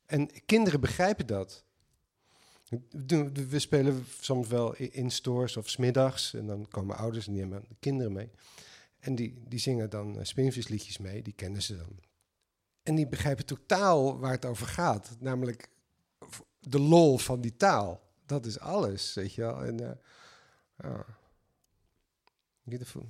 En 0.06 0.44
kinderen 0.44 0.80
begrijpen 0.80 1.26
dat. 1.26 1.66
We 3.48 3.58
spelen 3.58 4.06
soms 4.20 4.48
wel 4.48 4.74
in 4.74 5.10
stores 5.10 5.56
of 5.56 5.68
smiddags. 5.68 6.34
En 6.34 6.46
dan 6.46 6.68
komen 6.68 6.96
ouders 6.96 7.26
en 7.26 7.32
die 7.32 7.40
hebben 7.40 7.64
de 7.68 7.76
kinderen 7.80 8.12
mee. 8.12 8.30
En 8.98 9.14
die, 9.14 9.42
die 9.48 9.58
zingen 9.58 9.90
dan 9.90 10.18
eh, 10.18 10.24
spinvisliedjes 10.24 10.98
mee, 10.98 11.22
die 11.22 11.32
kennen 11.32 11.62
ze 11.62 11.76
dan. 11.76 12.00
En 12.82 12.94
die 12.94 13.06
begrijpen 13.06 13.46
totaal 13.46 14.18
waar 14.18 14.32
het 14.32 14.44
over 14.44 14.66
gaat. 14.66 15.16
Namelijk 15.20 15.68
de 16.60 16.80
lol 16.80 17.18
van 17.18 17.40
die 17.40 17.56
taal. 17.56 18.06
Dat 18.26 18.46
is 18.46 18.58
alles, 18.58 19.14
weet 19.14 19.34
je 19.34 19.40
wel. 19.40 19.64
En, 19.64 19.76
de 22.76 22.84
voet. 22.84 23.04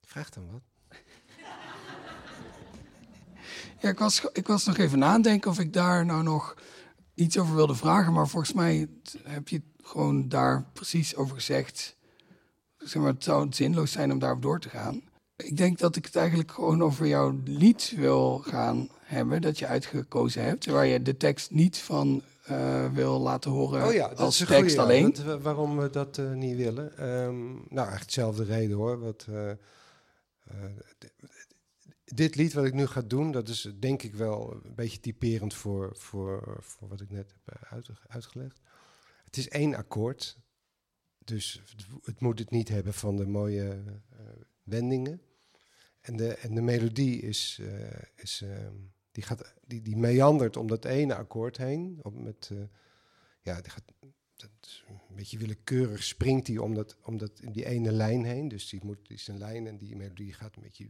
Vraag 0.00 0.30
dan 0.30 0.50
wat. 0.50 0.62
Ja, 3.80 3.90
ik 3.90 3.98
was, 3.98 4.24
ik 4.32 4.46
was 4.46 4.64
nog 4.64 4.76
even 4.76 4.98
nadenken 4.98 5.50
of 5.50 5.58
ik 5.58 5.72
daar 5.72 6.06
nou 6.06 6.22
nog 6.22 6.56
iets 7.14 7.38
over 7.38 7.54
wilde 7.54 7.74
vragen. 7.74 8.12
Maar 8.12 8.28
volgens 8.28 8.52
mij 8.52 8.88
heb 9.22 9.48
je 9.48 9.62
gewoon 9.82 10.28
daar 10.28 10.64
precies 10.72 11.16
over 11.16 11.34
gezegd. 11.34 11.96
Zeg 12.78 13.02
maar, 13.02 13.12
het 13.12 13.24
zou 13.24 13.46
zinloos 13.50 13.92
zijn 13.92 14.12
om 14.12 14.18
daarop 14.18 14.42
door 14.42 14.60
te 14.60 14.68
gaan. 14.68 15.02
Ik 15.36 15.56
denk 15.56 15.78
dat 15.78 15.96
ik 15.96 16.04
het 16.04 16.16
eigenlijk 16.16 16.50
gewoon 16.50 16.82
over 16.82 17.06
jouw 17.06 17.40
lied 17.44 17.92
wil 17.96 18.38
gaan 18.38 18.88
hebben. 19.02 19.42
Dat 19.42 19.58
je 19.58 19.66
uitgekozen 19.66 20.44
hebt. 20.44 20.66
Waar 20.66 20.86
je 20.86 21.02
de 21.02 21.16
tekst 21.16 21.50
niet 21.50 21.78
van 21.78 22.22
uh, 22.50 22.86
wil 22.92 23.20
laten 23.20 23.50
horen 23.50 23.86
oh 23.86 23.92
ja, 23.92 24.08
dat 24.08 24.18
als 24.18 24.40
is 24.40 24.46
tekst 24.46 24.60
goeie, 24.60 24.80
alleen. 24.80 25.12
Ja, 25.16 25.22
dat, 25.22 25.42
waarom 25.42 25.76
we 25.78 25.90
dat 25.90 26.18
uh, 26.18 26.32
niet 26.32 26.56
willen? 26.56 27.08
Um, 27.08 27.64
nou, 27.68 27.92
echt 27.92 28.04
dezelfde 28.04 28.44
reden 28.44 28.76
hoor. 28.76 28.98
Wat, 28.98 29.26
uh, 29.30 29.50
dit 32.14 32.34
lied 32.34 32.52
wat 32.52 32.64
ik 32.64 32.74
nu 32.74 32.86
ga 32.86 33.02
doen, 33.02 33.30
dat 33.30 33.48
is 33.48 33.72
denk 33.78 34.02
ik 34.02 34.14
wel 34.14 34.60
een 34.64 34.74
beetje 34.74 35.00
typerend 35.00 35.54
voor, 35.54 35.96
voor, 35.96 36.56
voor 36.60 36.88
wat 36.88 37.00
ik 37.00 37.10
net 37.10 37.34
heb 37.44 37.62
uit, 37.70 37.88
uitgelegd. 38.06 38.60
Het 39.24 39.36
is 39.36 39.48
één 39.48 39.74
akkoord, 39.74 40.38
dus 41.18 41.62
het 42.02 42.20
moet 42.20 42.38
het 42.38 42.50
niet 42.50 42.68
hebben 42.68 42.94
van 42.94 43.16
de 43.16 43.26
mooie 43.26 43.82
wendingen. 44.62 45.20
En 46.00 46.16
de, 46.16 46.34
en 46.34 46.54
de 46.54 46.60
melodie 46.60 47.20
is, 47.20 47.60
is 48.14 48.44
die, 49.12 49.22
gaat, 49.22 49.54
die, 49.66 49.82
die 49.82 49.96
meandert 49.96 50.56
om 50.56 50.66
dat 50.66 50.84
ene 50.84 51.14
akkoord 51.14 51.56
heen. 51.56 51.98
Op 52.02 52.18
met, 52.18 52.50
ja, 53.42 53.60
die 53.60 53.70
gaat, 53.70 53.92
dat 54.36 54.82
een 54.88 55.16
beetje 55.16 55.38
willekeurig 55.38 56.02
springt 56.02 56.46
hij 56.46 56.58
om, 56.58 56.74
dat, 56.74 56.96
om 57.02 57.18
dat, 57.18 57.40
die 57.52 57.64
ene 57.64 57.92
lijn 57.92 58.24
heen. 58.24 58.48
Dus 58.48 58.68
die, 58.68 58.84
moet, 58.84 59.10
is 59.10 59.28
een 59.28 59.38
lijn 59.38 59.66
en 59.66 59.76
die 59.76 59.96
melodie 59.96 60.32
gaat 60.32 60.56
een 60.56 60.62
beetje... 60.62 60.88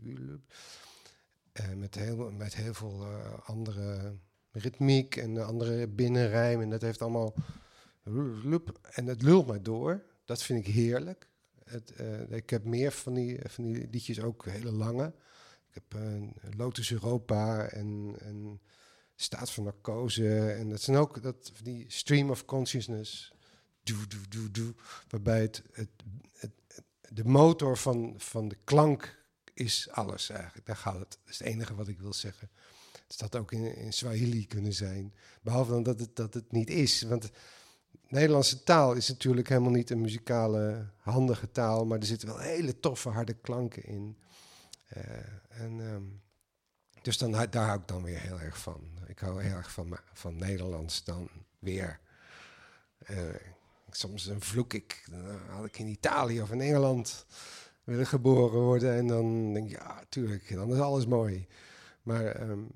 Uh, 1.60 1.74
met, 1.76 1.94
heel, 1.94 2.30
met 2.30 2.54
heel 2.54 2.74
veel 2.74 3.00
uh, 3.02 3.38
andere 3.44 4.16
ritmiek 4.50 5.16
en 5.16 5.46
andere 5.46 5.88
binnenrijm. 5.88 6.60
En 6.60 6.70
dat 6.70 6.82
heeft 6.82 7.02
allemaal... 7.02 7.34
En 8.90 9.06
het 9.06 9.22
lult 9.22 9.46
maar 9.46 9.62
door. 9.62 10.02
Dat 10.24 10.42
vind 10.42 10.66
ik 10.66 10.74
heerlijk. 10.74 11.28
Het, 11.64 11.92
ik 12.28 12.50
heb 12.50 12.64
meer 12.64 12.92
van 12.92 13.14
die, 13.14 13.40
van 13.44 13.64
die 13.64 13.88
liedjes, 13.90 14.20
ook 14.20 14.46
hele 14.46 14.72
lange. 14.72 15.12
Ik 15.72 15.82
heb 15.82 16.00
Lotus 16.56 16.92
Europa 16.92 17.66
en, 17.66 18.16
en 18.18 18.60
Staat 19.14 19.50
van 19.50 19.64
Narcose. 19.64 20.52
En 20.52 20.68
dat 20.68 20.80
zijn 20.80 20.96
ook 20.96 21.22
dat, 21.22 21.52
die 21.62 21.84
stream 21.88 22.30
of 22.30 22.44
consciousness. 22.44 23.32
Doe, 23.82 24.06
doe, 24.06 24.28
doe, 24.28 24.50
doe. 24.50 24.74
Waarbij 25.08 25.40
het, 25.40 25.62
het, 25.72 25.90
het, 26.36 26.52
de 27.08 27.24
motor 27.24 27.76
van, 27.76 28.14
van 28.16 28.48
de 28.48 28.56
klank 28.64 29.23
is 29.54 29.88
alles 29.90 30.30
eigenlijk. 30.30 30.66
Daar 30.66 30.76
gaat 30.76 30.98
het. 30.98 31.18
Dat 31.24 31.32
is 31.32 31.38
het 31.38 31.46
enige 31.46 31.74
wat 31.74 31.88
ik 31.88 32.00
wil 32.00 32.12
zeggen. 32.12 32.50
Het 33.08 33.20
had 33.20 33.36
ook 33.36 33.52
in, 33.52 33.76
in 33.76 33.92
Swahili 33.92 34.46
kunnen 34.46 34.72
zijn. 34.72 35.14
Behalve 35.42 35.70
dan 35.70 35.82
dat 35.82 36.00
het, 36.00 36.16
dat 36.16 36.34
het 36.34 36.52
niet 36.52 36.70
is. 36.70 37.02
Want 37.02 37.30
Nederlandse 38.08 38.62
taal 38.62 38.92
is 38.92 39.08
natuurlijk 39.08 39.48
helemaal 39.48 39.70
niet 39.70 39.90
een 39.90 40.00
muzikale, 40.00 40.90
handige 40.96 41.50
taal. 41.50 41.86
Maar 41.86 41.98
er 41.98 42.06
zitten 42.06 42.28
wel 42.28 42.38
hele 42.38 42.80
toffe, 42.80 43.08
harde 43.08 43.34
klanken 43.34 43.84
in. 43.84 44.18
Uh, 44.96 45.02
en, 45.48 45.78
um, 45.78 46.22
dus 47.02 47.18
dan, 47.18 47.30
daar 47.30 47.66
hou 47.66 47.80
ik 47.80 47.88
dan 47.88 48.02
weer 48.02 48.20
heel 48.20 48.40
erg 48.40 48.58
van. 48.58 48.80
Ik 49.06 49.18
hou 49.18 49.42
heel 49.42 49.56
erg 49.56 49.72
van, 49.72 49.98
van 50.12 50.36
Nederlands 50.36 51.04
dan 51.04 51.28
weer. 51.58 52.00
Uh, 53.10 53.18
soms 53.90 54.26
een 54.26 54.40
vloek 54.40 54.72
ik. 54.72 55.04
Dan 55.10 55.40
had 55.48 55.64
ik 55.64 55.78
in 55.78 55.86
Italië 55.86 56.42
of 56.42 56.50
in 56.50 56.60
Engeland 56.60 57.26
willen 57.84 58.06
geboren 58.06 58.60
worden. 58.60 58.94
En 58.94 59.06
dan 59.06 59.52
denk 59.52 59.70
ik, 59.70 59.76
ja, 59.78 60.04
tuurlijk, 60.08 60.54
dan 60.54 60.72
is 60.72 60.78
alles 60.78 61.06
mooi. 61.06 61.46
Maar 62.02 62.50
um, 62.50 62.68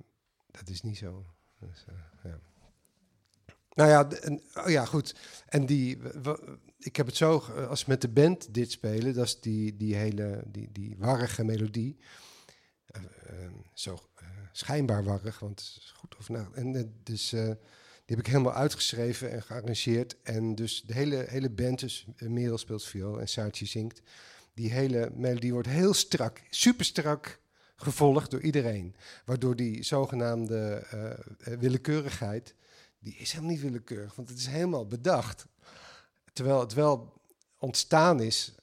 dat 0.50 0.68
is 0.68 0.82
niet 0.82 0.98
zo. 0.98 1.24
Dus, 1.60 1.84
uh, 1.88 1.94
ja. 2.24 2.38
Nou 3.74 3.90
ja, 3.90 4.10
en, 4.10 4.42
oh 4.54 4.70
ja, 4.70 4.84
goed. 4.84 5.14
En 5.46 5.66
die, 5.66 5.98
ik 6.78 6.96
heb 6.96 7.06
het 7.06 7.16
zo, 7.16 7.38
als 7.68 7.84
met 7.84 8.00
de 8.00 8.08
band 8.08 8.54
dit 8.54 8.70
spelen, 8.70 9.14
dat 9.14 9.26
is 9.26 9.40
die, 9.40 9.76
die 9.76 9.94
hele, 9.94 10.42
die, 10.46 10.72
die 10.72 10.96
warrige 10.98 11.44
melodie. 11.44 11.96
Uh, 12.96 13.02
uh, 13.02 13.50
zo 13.72 13.98
schijnbaar 14.52 15.04
warrig, 15.04 15.38
want 15.38 15.92
goed 15.94 16.16
of 16.16 16.28
nou. 16.28 16.54
En 16.54 16.92
dus 17.02 17.34
die 18.08 18.16
heb 18.16 18.26
ik 18.26 18.32
helemaal 18.32 18.54
uitgeschreven 18.54 19.30
en 19.30 19.42
gearrangeerd. 19.42 20.16
En 20.22 20.54
dus 20.54 20.82
de 20.82 20.94
hele, 20.94 21.24
hele 21.28 21.50
band, 21.50 21.78
dus 21.78 22.06
Merel 22.18 22.58
speelt 22.58 22.84
viool 22.84 23.20
en 23.20 23.28
Saartje 23.28 23.66
zingt. 23.66 24.02
Die 24.58 24.72
hele 24.72 25.10
melodie 25.14 25.52
wordt 25.52 25.68
heel 25.68 25.94
strak, 25.94 26.42
super 26.50 26.84
strak 26.84 27.40
gevolgd 27.76 28.30
door 28.30 28.40
iedereen. 28.40 28.96
Waardoor 29.24 29.56
die 29.56 29.82
zogenaamde 29.82 30.86
willekeurigheid, 31.58 32.54
die 32.98 33.16
is 33.16 33.32
helemaal 33.32 33.52
niet 33.52 33.60
willekeurig, 33.60 34.14
want 34.14 34.28
het 34.28 34.38
is 34.38 34.46
helemaal 34.46 34.86
bedacht. 34.86 35.46
Terwijl 36.32 36.60
het 36.60 36.72
wel 36.72 37.12
ontstaan 37.58 38.20
is 38.20 38.54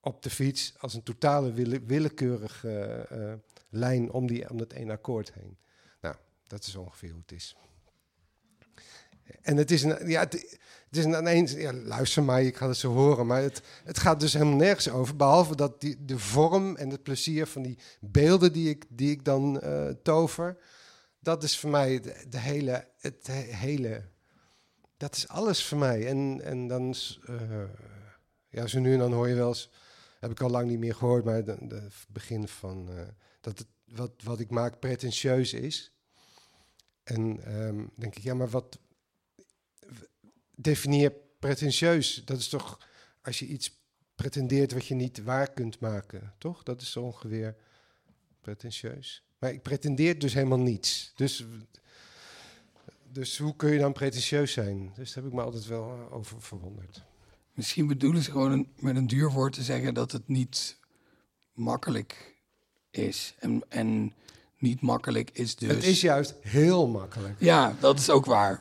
op 0.00 0.22
de 0.22 0.30
fiets 0.30 0.74
als 0.78 0.94
een 0.94 1.02
totale 1.02 1.52
wille, 1.52 1.80
willekeurige 1.80 3.06
uh, 3.12 3.32
lijn 3.68 4.10
om, 4.10 4.26
die, 4.26 4.50
om 4.50 4.58
dat 4.58 4.72
één 4.72 4.90
akkoord 4.90 5.32
heen. 5.32 5.58
Nou, 6.00 6.14
dat 6.46 6.66
is 6.66 6.76
ongeveer 6.76 7.10
hoe 7.10 7.20
het 7.20 7.32
is. 7.32 7.56
En 9.42 9.56
het 9.56 9.70
is 9.70 9.82
een, 9.82 10.08
ja, 10.08 10.28
het 10.90 10.98
is 10.98 11.04
een 11.04 11.18
ineens, 11.18 11.52
ja, 11.52 11.72
luister 11.72 12.22
maar, 12.22 12.42
ik 12.42 12.56
ga 12.56 12.68
het 12.68 12.76
zo 12.76 12.92
horen, 12.92 13.26
maar 13.26 13.42
het, 13.42 13.62
het 13.84 13.98
gaat 13.98 14.20
dus 14.20 14.32
helemaal 14.32 14.56
nergens 14.56 14.88
over, 14.88 15.16
behalve 15.16 15.56
dat 15.56 15.80
die, 15.80 16.04
de 16.04 16.18
vorm 16.18 16.76
en 16.76 16.90
het 16.90 17.02
plezier 17.02 17.46
van 17.46 17.62
die 17.62 17.78
beelden 18.00 18.52
die 18.52 18.68
ik, 18.68 18.84
die 18.88 19.10
ik 19.10 19.24
dan 19.24 19.60
uh, 19.64 19.88
tover, 20.02 20.56
dat 21.20 21.42
is 21.42 21.58
voor 21.58 21.70
mij 21.70 22.00
de, 22.28 22.38
hele, 22.38 22.88
het 23.00 23.26
hele 23.50 24.02
dat 25.00 25.16
is 25.16 25.28
alles 25.28 25.64
voor 25.64 25.78
mij. 25.78 26.06
En, 26.06 26.40
en 26.42 26.66
dan, 26.66 26.94
uh, 27.30 27.64
ja, 28.48 28.66
zo 28.66 28.80
nu 28.80 28.92
en 28.92 28.98
dan 28.98 29.12
hoor 29.12 29.28
je 29.28 29.34
wel 29.34 29.48
eens, 29.48 29.70
heb 30.18 30.30
ik 30.30 30.40
al 30.40 30.50
lang 30.50 30.68
niet 30.68 30.78
meer 30.78 30.94
gehoord, 30.94 31.24
maar 31.24 31.34
het 31.34 32.06
begin 32.08 32.48
van 32.48 32.88
uh, 32.90 33.00
dat 33.40 33.58
het, 33.58 33.66
wat, 33.84 34.12
wat 34.24 34.40
ik 34.40 34.50
maak 34.50 34.78
pretentieus 34.78 35.52
is. 35.52 35.92
En 37.02 37.54
um, 37.56 37.90
denk 37.94 38.16
ik, 38.16 38.22
ja, 38.22 38.34
maar 38.34 38.48
wat 38.48 38.78
definieer 40.62 41.12
pretentieus? 41.38 42.22
Dat 42.24 42.38
is 42.38 42.48
toch 42.48 42.78
als 43.22 43.38
je 43.38 43.46
iets 43.46 43.78
pretendeert 44.14 44.72
wat 44.72 44.86
je 44.86 44.94
niet 44.94 45.22
waar 45.22 45.52
kunt 45.52 45.80
maken, 45.80 46.34
toch? 46.38 46.62
Dat 46.62 46.80
is 46.80 46.90
zo 46.90 47.02
ongeveer 47.02 47.56
pretentieus. 48.40 49.24
Maar 49.38 49.52
ik 49.52 49.62
pretendeer 49.62 50.18
dus 50.18 50.34
helemaal 50.34 50.58
niets. 50.58 51.12
Dus 51.14 51.44
dus 53.12 53.38
hoe 53.38 53.56
kun 53.56 53.72
je 53.72 53.78
dan 53.78 53.92
pretentieus 53.92 54.52
zijn? 54.52 54.92
Dus 54.96 55.12
daar 55.12 55.22
heb 55.22 55.32
ik 55.32 55.38
me 55.38 55.44
altijd 55.44 55.66
wel 55.66 56.08
over 56.10 56.42
verwonderd. 56.42 57.02
Misschien 57.54 57.86
bedoelen 57.86 58.22
ze 58.22 58.30
gewoon 58.30 58.52
een, 58.52 58.68
met 58.76 58.96
een 58.96 59.06
duur 59.06 59.30
woord 59.30 59.52
te 59.52 59.62
zeggen 59.62 59.94
dat 59.94 60.12
het 60.12 60.28
niet 60.28 60.78
makkelijk 61.52 62.34
is. 62.90 63.34
En, 63.38 63.62
en 63.68 64.14
niet 64.58 64.80
makkelijk 64.80 65.30
is 65.32 65.56
dus. 65.56 65.68
Het 65.68 65.84
is 65.84 66.00
juist 66.00 66.34
heel 66.40 66.88
makkelijk. 66.88 67.34
Ja, 67.38 67.76
dat 67.80 67.98
is 67.98 68.10
ook 68.10 68.24
waar. 68.24 68.60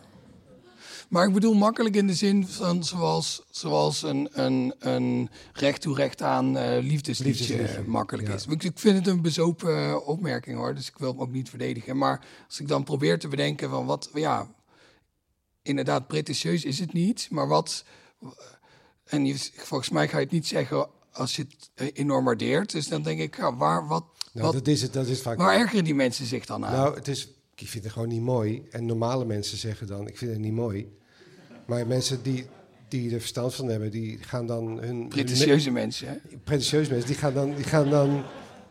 Maar 1.09 1.27
ik 1.27 1.33
bedoel 1.33 1.53
makkelijk 1.53 1.95
in 1.95 2.07
de 2.07 2.13
zin 2.13 2.47
van 2.47 2.83
zoals, 2.83 3.43
zoals 3.49 4.03
een, 4.03 4.29
een, 4.31 4.73
een 4.79 5.29
recht 5.53 5.81
toe 5.81 5.95
recht 5.95 6.21
aan 6.21 6.57
uh, 6.57 6.77
liefdesliedje, 6.81 7.53
liefdesliedje, 7.53 7.91
makkelijk 7.91 8.27
ja. 8.27 8.33
is. 8.33 8.45
Ik, 8.45 8.63
ik, 8.63 8.79
vind 8.79 8.97
het 8.97 9.07
een 9.07 9.21
bezopen 9.21 9.77
uh, 9.77 10.07
opmerking 10.07 10.57
hoor, 10.57 10.75
dus 10.75 10.87
ik 10.87 10.97
wil 10.97 11.11
hem 11.11 11.21
ook 11.21 11.31
niet 11.31 11.49
verdedigen. 11.49 11.97
Maar 11.97 12.25
als 12.47 12.59
ik 12.59 12.67
dan 12.67 12.83
probeer 12.83 13.19
te 13.19 13.27
bedenken 13.27 13.69
van 13.69 13.85
wat, 13.85 14.09
ja, 14.13 14.47
inderdaad 15.61 16.07
pretentieus 16.07 16.63
is 16.63 16.79
het 16.79 16.93
niet, 16.93 17.27
maar 17.31 17.47
wat... 17.47 17.85
En 19.03 19.25
je, 19.25 19.35
volgens 19.55 19.89
mij 19.89 20.07
ga 20.07 20.17
je 20.17 20.23
het 20.23 20.33
niet 20.33 20.47
zeggen 20.47 20.87
als 21.11 21.35
je 21.35 21.41
het 21.41 21.69
eh, 21.73 21.87
enorm 21.93 22.25
waardeert. 22.25 22.71
Dus 22.71 22.87
dan 22.87 23.01
denk 23.01 23.19
ik, 23.19 23.37
ja, 23.37 23.55
waar, 23.55 23.87
wat... 23.87 24.03
Nou, 24.33 24.45
wat 24.45 24.53
dat 24.53 24.67
is 24.67 24.81
het, 24.81 24.93
dat 24.93 25.07
is 25.07 25.21
vaak... 25.21 25.37
Waar 25.37 25.59
ergeren 25.59 25.83
die 25.83 25.95
mensen 25.95 26.25
zich 26.25 26.45
dan 26.45 26.65
aan? 26.65 26.73
Nou, 26.73 26.95
het 26.95 27.07
is, 27.07 27.27
ik 27.55 27.67
vind 27.67 27.83
het 27.83 27.93
gewoon 27.93 28.07
niet 28.07 28.21
mooi. 28.21 28.67
En 28.71 28.85
normale 28.85 29.25
mensen 29.25 29.57
zeggen 29.57 29.87
dan, 29.87 30.07
ik 30.07 30.17
vind 30.17 30.31
het 30.31 30.39
niet 30.39 30.53
mooi. 30.53 30.97
Maar 31.69 31.87
mensen 31.87 32.23
die, 32.23 32.45
die 32.87 33.13
er 33.13 33.19
verstand 33.19 33.55
van 33.55 33.67
hebben, 33.67 33.91
die 33.91 34.17
gaan 34.17 34.47
dan 34.47 34.79
hun... 34.79 35.07
Pretentieuze 35.07 35.71
mensen, 35.71 36.07
hè? 36.07 36.37
Pretentieuze 36.43 36.91
mensen, 36.91 37.07
die 37.07 37.17
gaan 37.17 37.33
dan, 37.33 37.55
die 37.55 37.63
gaan 37.63 37.89
dan 37.89 38.23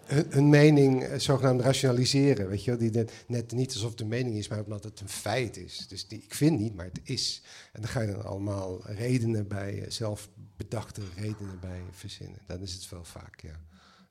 hun, 0.04 0.26
hun 0.28 0.48
mening 0.48 1.06
zogenaamd 1.16 1.60
rationaliseren. 1.60 2.48
Weet 2.48 2.64
je 2.64 2.70
wel? 2.70 2.80
Die 2.80 2.90
net, 2.90 3.12
net 3.26 3.52
niet 3.52 3.72
alsof 3.72 3.90
het 3.90 4.00
een 4.00 4.08
mening 4.08 4.36
is, 4.36 4.48
maar 4.48 4.62
omdat 4.62 4.84
het 4.84 5.00
een 5.00 5.08
feit 5.08 5.56
is. 5.56 5.86
Dus 5.88 6.08
die, 6.08 6.22
ik 6.22 6.34
vind 6.34 6.58
niet, 6.58 6.74
maar 6.74 6.86
het 6.86 7.00
is. 7.02 7.42
En 7.72 7.80
dan 7.80 7.90
ga 7.90 8.00
je 8.00 8.12
dan 8.12 8.24
allemaal 8.24 8.80
redenen 8.84 9.48
bij, 9.48 9.84
zelfbedachte 9.88 11.02
redenen 11.16 11.60
bij 11.60 11.82
verzinnen. 11.90 12.38
Dan 12.46 12.60
is 12.60 12.72
het 12.72 12.88
wel 12.88 13.04
vaak, 13.04 13.40
ja. 13.40 13.60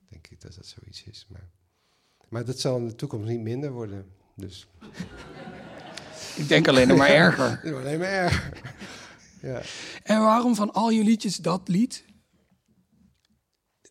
Denk 0.09 0.27
ik 0.27 0.41
dat 0.41 0.55
dat 0.55 0.65
zoiets 0.65 1.03
is. 1.03 1.27
Maar, 1.29 1.49
maar 2.29 2.45
dat 2.45 2.59
zal 2.59 2.77
in 2.77 2.87
de 2.87 2.95
toekomst 2.95 3.27
niet 3.27 3.41
minder 3.41 3.71
worden. 3.71 4.05
Dus... 4.35 4.67
Ik 6.37 6.47
denk 6.47 6.67
alleen 6.67 6.87
nog 6.87 6.97
maar 6.97 7.09
erger. 7.09 7.59
alleen 7.79 7.99
maar 7.99 8.07
erger. 8.07 8.75
Ja. 9.41 9.61
En 10.03 10.21
waarom 10.21 10.55
van 10.55 10.73
al 10.73 10.89
je 10.89 11.03
liedjes 11.03 11.35
dat 11.35 11.67
lied? 11.67 12.05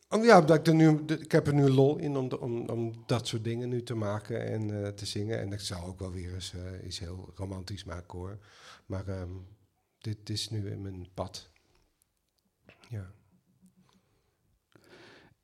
Ja, 0.09 0.41
dat 0.41 0.59
ik, 0.59 0.67
er 0.67 0.75
nu, 0.75 1.01
ik 1.07 1.33
heb 1.33 1.47
er 1.47 1.55
nu 1.55 1.69
lol 1.69 1.97
in 1.97 2.17
om, 2.17 2.33
om, 2.33 2.69
om 2.69 3.03
dat 3.07 3.27
soort 3.27 3.45
dingen 3.45 3.69
nu 3.69 3.83
te 3.83 3.95
maken 3.95 4.47
en 4.47 4.85
eh, 4.85 4.89
te 4.89 5.07
zingen. 5.07 5.41
En 5.41 5.53
ik 5.53 5.61
zou 5.61 5.87
ook 5.87 5.99
wel 5.99 6.13
weer 6.13 6.35
eens 6.35 6.55
eh, 6.55 6.87
iets 6.87 6.99
heel 6.99 7.33
romantisch 7.35 7.85
maken 7.85 8.19
hoor. 8.19 8.39
Maar 8.87 9.09
ehm, 9.09 9.31
dit 9.99 10.31
is 10.31 10.51
nu 10.51 10.71
in 10.71 10.83
mijn 10.83 11.09
pad. 11.15 11.51
Ja. 12.89 13.11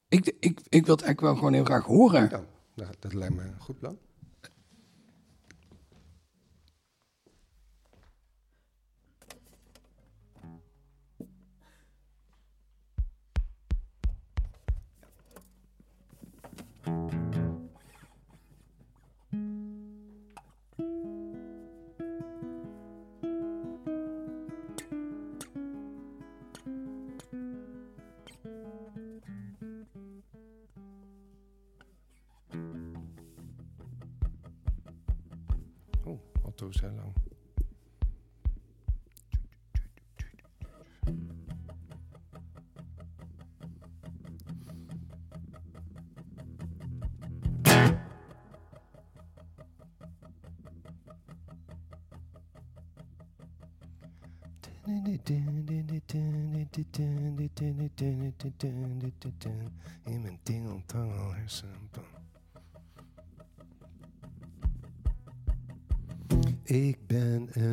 Ik, 0.08 0.26
ik, 0.26 0.60
ik 0.68 0.86
wil 0.86 0.94
het 0.94 1.04
eigenlijk 1.04 1.20
wel 1.20 1.34
gewoon 1.34 1.52
heel 1.52 1.64
graag 1.64 1.84
horen. 1.84 2.28
Ja, 2.30 2.44
nou, 2.74 2.94
dat 2.98 3.12
lijkt 3.14 3.34
me 3.34 3.42
een 3.42 3.60
goed 3.60 3.78
plan. 3.78 3.98
Oh, 36.12 36.52
is 36.68 36.80
heel 36.80 36.92
lang. 36.94 37.12
In 60.04 60.22
mijn 60.22 60.38
hersenpan. 61.32 61.81
Ik 66.72 66.96
ben 67.06 67.48
een. 67.52 67.71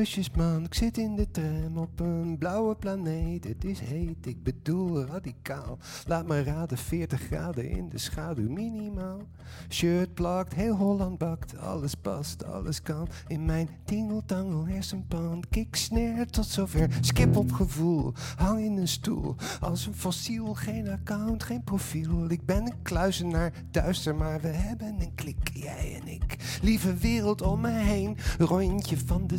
Ben 0.00 0.08
een 0.08 0.14
klusjesman. 0.14 0.64
Ik 0.64 0.74
zit 0.74 0.98
in 0.98 1.16
de 1.16 1.30
tram 1.30 1.78
op 1.78 2.00
een 2.00 2.38
blauwe 2.38 2.74
planeet. 2.74 3.44
Het 3.44 3.64
is 3.64 3.80
heet, 3.80 4.26
ik 4.26 4.42
bedoel 4.42 5.04
radicaal. 5.04 5.78
Laat 6.06 6.26
me 6.26 6.42
raden, 6.42 6.78
40 6.78 7.20
graden 7.20 7.70
in 7.70 7.88
de 7.88 7.98
schaduw 7.98 8.50
minimaal. 8.50 9.20
Shirt 9.68 10.14
plakt, 10.14 10.54
heel 10.54 10.76
Holland 10.76 11.18
bakt. 11.18 11.58
Alles 11.58 11.94
past, 11.94 12.44
alles 12.44 12.82
kan. 12.82 13.08
In 13.26 13.44
mijn 13.44 13.68
tingeltangel 13.84 14.66
hersenpan. 14.66 15.44
Kick 15.50 15.76
snare 15.76 16.26
tot 16.26 16.46
zover. 16.46 16.88
Skip 17.00 17.36
op 17.36 17.52
gevoel. 17.52 18.12
Hang 18.36 18.60
in 18.60 18.76
een 18.76 18.88
stoel. 18.88 19.36
Als 19.60 19.86
een 19.86 19.94
fossiel. 19.94 20.54
Geen 20.54 20.88
account, 20.88 21.42
geen 21.42 21.64
profiel. 21.64 22.30
Ik 22.30 22.46
ben 22.46 22.66
een 22.66 22.82
kluizenaar, 22.82 23.52
duister, 23.70 24.14
maar 24.14 24.40
we 24.40 24.48
hebben 24.48 25.00
een 25.00 25.14
klik. 25.14 25.50
Jij 25.54 26.00
en 26.00 26.08
ik. 26.08 26.58
Lieve 26.62 26.94
wereld 26.94 27.42
om 27.42 27.60
me 27.60 27.70
heen. 27.70 28.16
Rondje 28.38 28.98
van 28.98 29.26
de 29.26 29.38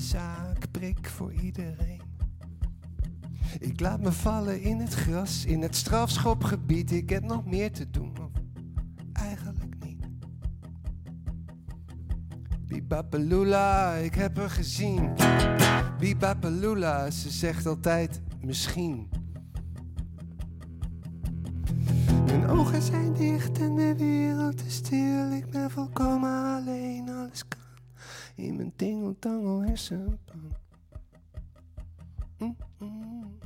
zaak. 0.62 0.72
Prik 0.72 1.10
voor 1.10 1.34
iedereen. 1.34 2.02
Ik 3.60 3.80
laat 3.80 4.02
me 4.02 4.12
vallen 4.12 4.62
in 4.62 4.80
het 4.80 4.94
gras, 4.94 5.46
in 5.46 5.62
het 5.62 5.76
strafschopgebied. 5.76 6.92
Ik 6.92 7.10
heb 7.10 7.24
nog 7.24 7.46
meer 7.46 7.72
te 7.72 7.90
doen, 7.90 8.14
of 8.20 8.32
eigenlijk 9.14 9.76
niet. 9.84 10.06
Bibapalula, 12.66 13.94
ik 13.94 14.16
heb 14.16 14.38
haar 14.38 14.50
gezien. 14.50 15.10
Bibapalula, 16.00 17.10
ze 17.10 17.30
zegt 17.30 17.66
altijd 17.66 18.22
misschien. 18.42 19.10
Mijn 22.26 22.48
ogen 22.48 22.82
zijn 22.82 23.14
dicht 23.14 23.60
en 23.60 23.76
de 23.76 23.96
wereld 23.98 24.66
is 24.66 24.76
stil. 24.76 25.32
Ik 25.32 25.50
ben 25.50 25.72
volkomen 25.72 26.56
alleen, 26.56 27.10
alles 27.10 27.48
kan 27.48 27.61
in 28.42 28.56
mijn 28.56 28.74
tingeltangel 28.76 29.62
hersenpan. 29.62 30.56
Mm, 32.38 32.56
mm. 32.80 33.40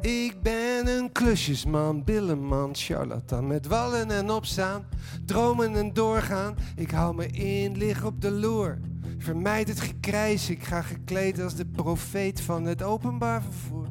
Ik 0.00 0.42
ben 0.42 0.86
een 0.86 1.12
klusjesman, 1.12 2.04
billenman, 2.04 2.70
charlatan 2.74 3.46
met 3.46 3.66
wallen 3.66 4.10
en 4.10 4.30
opstaan, 4.30 4.86
dromen 5.24 5.74
en 5.74 5.92
doorgaan. 5.92 6.56
Ik 6.76 6.90
hou 6.90 7.14
me 7.14 7.26
in, 7.26 7.76
lig 7.76 8.04
op 8.04 8.20
de 8.20 8.30
loer. 8.30 8.78
Vermijd 9.18 9.68
het 9.68 9.80
gekrijs, 9.80 10.50
ik 10.50 10.64
ga 10.64 10.82
gekleed 10.82 11.40
als 11.40 11.54
de 11.54 11.66
profeet 11.66 12.40
van 12.40 12.64
het 12.64 12.82
openbaar 12.82 13.42
vervoer. 13.42 13.85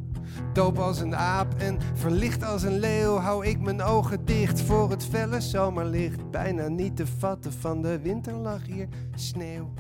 Doop 0.54 0.78
als 0.78 1.00
een 1.00 1.16
aap 1.16 1.54
en 1.58 1.78
verlicht 1.94 2.44
als 2.44 2.64
een 2.64 2.80
leeuw, 2.80 3.18
hou 3.18 3.46
ik 3.46 3.60
mijn 3.60 3.82
ogen 3.82 4.26
dicht 4.26 4.62
voor 4.62 4.90
het 4.90 5.06
felle 5.06 5.42
zomerlicht. 5.42 6.32
Bijna 6.32 6.68
niet 6.68 6.96
te 6.96 7.08
vatten 7.08 7.54
van 7.54 7.82
de 7.82 8.00
winter 8.00 8.34
lag 8.34 8.66
hier 8.66 8.88
sneeuw. 9.16 9.74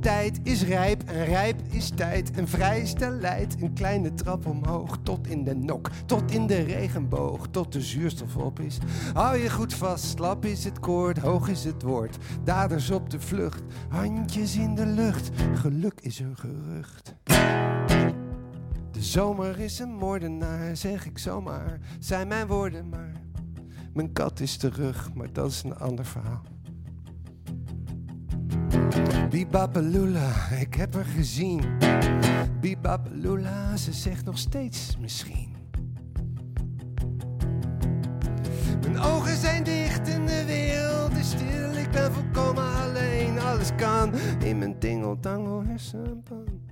Tijd 0.00 0.40
is 0.42 0.62
rijp 0.62 1.02
en 1.02 1.24
rijp 1.24 1.60
is 1.70 1.90
tijd. 1.94 2.30
En 2.30 2.48
vrijstel 2.48 3.10
leidt 3.10 3.62
een 3.62 3.72
kleine 3.72 4.14
trap 4.14 4.46
omhoog. 4.46 4.98
Tot 5.02 5.26
in 5.26 5.44
de 5.44 5.54
nok, 5.54 5.90
tot 6.06 6.30
in 6.30 6.46
de 6.46 6.62
regenboog. 6.62 7.46
Tot 7.50 7.72
de 7.72 7.80
zuurstof 7.80 8.36
op 8.36 8.60
is. 8.60 8.78
Hou 9.14 9.36
je 9.36 9.50
goed 9.50 9.74
vast, 9.74 10.04
slap 10.04 10.44
is 10.44 10.64
het 10.64 10.78
koord, 10.78 11.18
hoog 11.18 11.48
is 11.48 11.64
het 11.64 11.82
woord. 11.82 12.16
Daders 12.44 12.90
op 12.90 13.10
de 13.10 13.20
vlucht, 13.20 13.62
handjes 13.88 14.56
in 14.56 14.74
de 14.74 14.86
lucht. 14.86 15.30
Geluk 15.54 16.00
is 16.00 16.18
een 16.18 16.36
gerucht. 16.36 17.14
Zomer 19.00 19.58
is 19.58 19.78
een 19.78 19.94
moordenaar, 19.94 20.76
zeg 20.76 21.06
ik 21.06 21.18
zomaar. 21.18 21.78
Zijn 21.98 22.28
mijn 22.28 22.46
woorden 22.46 22.88
maar. 22.88 23.12
Mijn 23.92 24.12
kat 24.12 24.40
is 24.40 24.56
terug, 24.56 25.14
maar 25.14 25.32
dat 25.32 25.50
is 25.50 25.62
een 25.62 25.76
ander 25.76 26.04
verhaal. 26.04 26.42
Bibapalula, 29.30 30.48
ik 30.48 30.74
heb 30.74 30.94
haar 30.94 31.04
gezien. 31.04 31.62
Bibapalula, 32.60 33.76
ze 33.76 33.92
zegt 33.92 34.24
nog 34.24 34.38
steeds 34.38 34.96
misschien. 35.00 35.54
Mijn 38.80 38.98
ogen 38.98 39.36
zijn 39.36 39.64
dicht 39.64 40.08
en 40.08 40.26
de 40.26 40.44
wereld 40.44 41.12
is 41.12 41.30
stil. 41.30 41.72
Ik 41.76 41.90
ben 41.90 42.12
volkomen 42.12 42.74
alleen, 42.74 43.38
alles 43.38 43.74
kan 43.76 44.14
in 44.44 44.58
mijn 44.58 44.78
tingeltangel 44.78 45.62
hersenpan. 45.64 46.69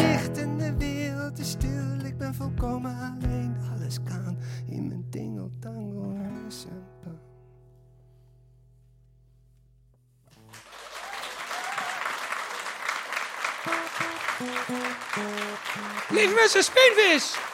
Dicht 0.00 0.38
en 0.38 0.58
de 0.58 0.76
wereld 0.76 1.38
is 1.38 1.50
stil. 1.50 2.04
Ik 2.04 2.18
ben 2.18 2.34
volkomen 2.34 2.96
alleen, 2.98 3.56
alles 3.74 3.98
kan 4.04 4.38
in 4.66 4.88
mijn 4.88 5.06
tingeltangel 5.10 6.14
hersenpan. 6.16 7.18
Lieve 16.08 16.34
mensen, 16.34 16.64
speenvis! 16.64 17.34
Dat, 17.34 17.49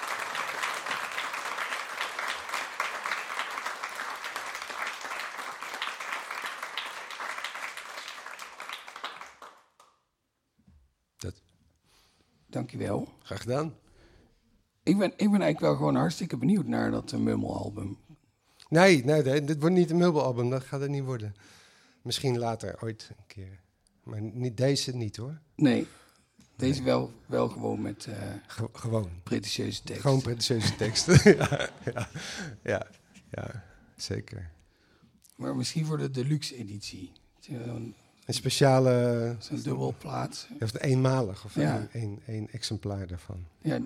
Dankjewel. 12.56 13.08
graag 13.22 13.40
gedaan. 13.40 13.74
Ik 14.82 14.98
ben, 14.98 15.10
ik 15.10 15.30
ben 15.30 15.40
eigenlijk 15.42 15.60
wel 15.60 15.76
gewoon 15.76 15.94
hartstikke 15.96 16.36
benieuwd 16.36 16.66
naar 16.66 16.90
dat 16.90 17.12
uh, 17.12 17.20
Mummel-album. 17.20 17.96
Nee, 18.68 19.04
nee, 19.04 19.22
nee, 19.22 19.44
dit 19.44 19.60
wordt 19.60 19.74
niet 19.74 19.90
een 19.90 19.96
mubbelalbum, 19.96 20.50
dat 20.50 20.62
gaat 20.64 20.80
het 20.80 20.90
niet 20.90 21.04
worden. 21.04 21.34
Misschien 22.02 22.38
later, 22.38 22.82
ooit 22.82 23.10
een 23.18 23.24
keer. 23.26 23.60
Maar 24.02 24.20
niet, 24.20 24.56
deze 24.56 24.96
niet 24.96 25.16
hoor. 25.16 25.40
Nee, 25.56 25.86
deze 26.56 26.82
wel, 26.82 27.12
wel 27.26 27.48
gewoon 27.48 27.82
met 27.82 28.06
eh, 28.06 28.14
Ge- 28.46 28.68
gewoon. 28.72 29.10
pretentieuze 29.22 29.82
tekst. 29.82 30.00
Gewoon 30.02 30.22
pretentieuze 30.22 30.76
teksten. 30.76 31.20
ja, 31.38 31.68
ja, 31.84 32.08
ja, 32.62 32.86
ja, 33.30 33.64
zeker. 33.96 34.50
Maar 35.36 35.56
misschien 35.56 35.86
voor 35.86 35.98
de 35.98 36.10
deluxe 36.10 36.56
editie. 36.56 37.12
Zo'n 37.40 37.94
Een 38.26 38.34
speciale, 38.34 39.36
zo'n 39.38 39.62
dubbelplaat. 39.62 40.48
of 40.60 40.74
een 40.74 40.80
eenmalig 40.80 41.44
of 41.44 41.54
Ja. 41.54 41.76
een, 41.76 41.88
een, 42.02 42.22
een 42.26 42.48
exemplaar 42.52 43.06
daarvan. 43.06 43.46
Ja, 43.62 43.80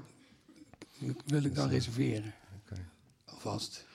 wil 1.27 1.45
ik 1.45 1.55
dan 1.55 1.69
reserveren. 1.69 2.35
Oké. 2.65 2.81
Alvast. 3.25 3.89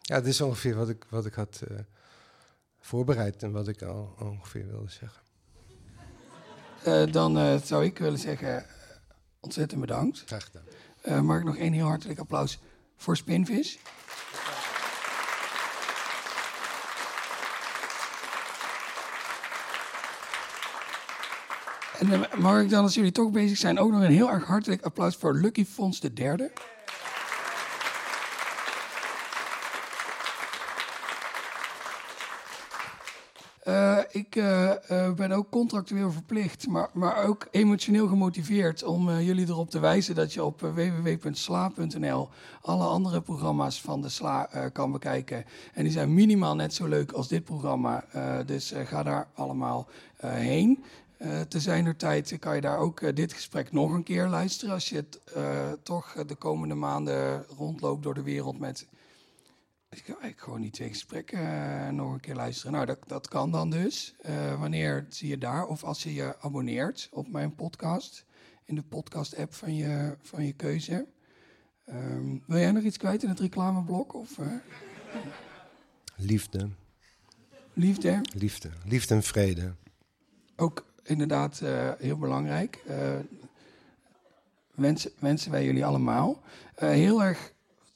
Ja, 0.00 0.16
dit 0.20 0.26
is 0.26 0.40
ongeveer 0.40 0.74
wat 0.76 0.88
ik, 0.88 1.04
wat 1.08 1.26
ik 1.26 1.34
had 1.34 1.62
eh, 1.68 1.76
voorbereid 2.80 3.42
en 3.42 3.52
wat 3.52 3.68
ik 3.68 3.82
al 3.82 4.14
ongeveer 4.18 4.66
wilde 4.66 4.90
zeggen. 4.90 5.22
Eh, 6.84 7.12
dan 7.12 7.38
eh, 7.38 7.60
zou 7.62 7.84
ik 7.84 7.98
willen 7.98 8.18
zeggen, 8.18 8.66
ontzettend 9.40 9.80
bedankt. 9.80 10.22
Graag 10.26 10.44
gedaan. 10.52 11.24
Mag 11.24 11.38
ik 11.38 11.44
nog 11.44 11.56
één 11.56 11.72
heel 11.72 11.86
hartelijk 11.86 12.18
applaus 12.18 12.58
voor 12.96 13.16
Spinvis. 13.16 13.78
En 21.98 22.08
dan 22.10 22.26
mag 22.38 22.60
ik 22.60 22.70
dan, 22.70 22.82
als 22.82 22.94
jullie 22.94 23.12
toch 23.12 23.30
bezig 23.30 23.58
zijn, 23.58 23.78
ook 23.78 23.90
nog 23.90 24.00
een 24.02 24.10
heel 24.10 24.30
erg 24.30 24.44
hartelijk 24.44 24.82
applaus 24.82 25.16
voor 25.16 25.34
Lucky 25.34 25.64
Fons 25.64 26.00
de 26.00 26.12
derde. 26.12 26.50
Eh, 33.62 33.98
ik 34.10 34.36
eh, 34.36 34.90
eh, 34.90 35.14
ben 35.14 35.32
ook 35.32 35.50
contractueel 35.50 36.10
verplicht, 36.12 36.66
maar, 36.68 36.88
maar 36.92 37.24
ook 37.24 37.48
emotioneel 37.50 38.06
gemotiveerd 38.08 38.84
om 38.84 39.08
eh, 39.08 39.26
jullie 39.26 39.46
erop 39.48 39.70
te 39.70 39.78
wijzen 39.78 40.14
dat 40.14 40.32
je 40.32 40.44
op 40.44 40.62
eh, 40.62 40.70
www.sla.nl 40.74 42.28
alle 42.62 42.84
andere 42.84 43.20
programma's 43.20 43.80
van 43.80 44.02
de 44.02 44.08
SLA 44.08 44.48
eh, 44.50 44.64
kan 44.72 44.92
bekijken. 44.92 45.44
En 45.74 45.82
die 45.82 45.92
zijn 45.92 46.14
minimaal 46.14 46.54
net 46.54 46.74
zo 46.74 46.86
leuk 46.86 47.12
als 47.12 47.28
dit 47.28 47.44
programma, 47.44 48.04
eh, 48.12 48.36
dus 48.46 48.72
eh, 48.72 48.86
ga 48.86 49.02
daar 49.02 49.28
allemaal 49.34 49.86
eh, 50.16 50.30
heen. 50.30 50.84
Eh 51.18 51.40
te 51.40 51.60
zijner 51.60 51.96
tijd 51.96 52.38
kan 52.38 52.54
je 52.54 52.60
daar 52.60 52.78
ook 52.78 53.00
eh, 53.00 53.14
dit 53.14 53.32
gesprek 53.32 53.72
nog 53.72 53.92
een 53.92 54.02
keer 54.02 54.26
luisteren 54.26 54.74
als 54.74 54.88
je 54.88 54.96
het 54.96 55.20
eh, 55.34 55.72
toch 55.82 56.24
de 56.24 56.34
komende 56.34 56.74
maanden 56.74 57.44
rondloopt 57.46 58.02
door 58.02 58.14
de 58.14 58.22
wereld 58.22 58.58
met 58.58 58.86
ik 59.88 60.02
kan 60.02 60.14
eigenlijk 60.14 60.42
gewoon 60.42 60.60
die 60.60 60.70
twee 60.70 60.88
gesprekken 60.88 61.94
nog 61.94 62.12
een 62.12 62.20
keer 62.20 62.34
luisteren. 62.34 62.72
Nou, 62.72 62.86
dat, 62.86 62.98
dat 63.06 63.28
kan 63.28 63.50
dan 63.50 63.70
dus. 63.70 64.14
Wanneer 64.58 65.06
zie 65.08 65.28
je 65.28 65.38
daar? 65.38 65.66
Of 65.66 65.84
als 65.84 66.02
je 66.02 66.14
je 66.14 66.40
abonneert 66.40 67.08
op 67.12 67.28
mijn 67.28 67.54
podcast. 67.54 68.24
In 68.64 68.74
de 68.74 68.82
podcast-app 68.82 69.54
van 69.54 69.74
je, 69.74 70.16
van 70.22 70.44
je 70.44 70.52
keuze. 70.52 71.06
Ehm, 71.84 72.38
wil 72.46 72.58
jij 72.58 72.72
nog 72.72 72.82
iets 72.82 72.96
kwijt 72.96 73.22
in 73.22 73.28
het 73.28 73.40
reclameblok? 73.40 74.14
Of 74.14 74.38
Liefde, 76.16 76.68
liefde? 77.72 78.20
liefde, 78.34 78.70
liefde 78.84 79.14
en 79.14 79.22
vrede. 79.22 79.74
Ook 80.56 80.84
inderdaad 81.06 81.60
eh, 81.60 81.90
heel 81.98 82.18
belangrijk. 82.18 82.82
Eh, 82.86 83.18
wensen, 84.74 85.10
wensen 85.18 85.50
wij 85.50 85.64
jullie 85.64 85.84
allemaal. 85.84 86.42
Eh, 86.74 86.88
heel 86.88 87.22
erg 87.22 87.52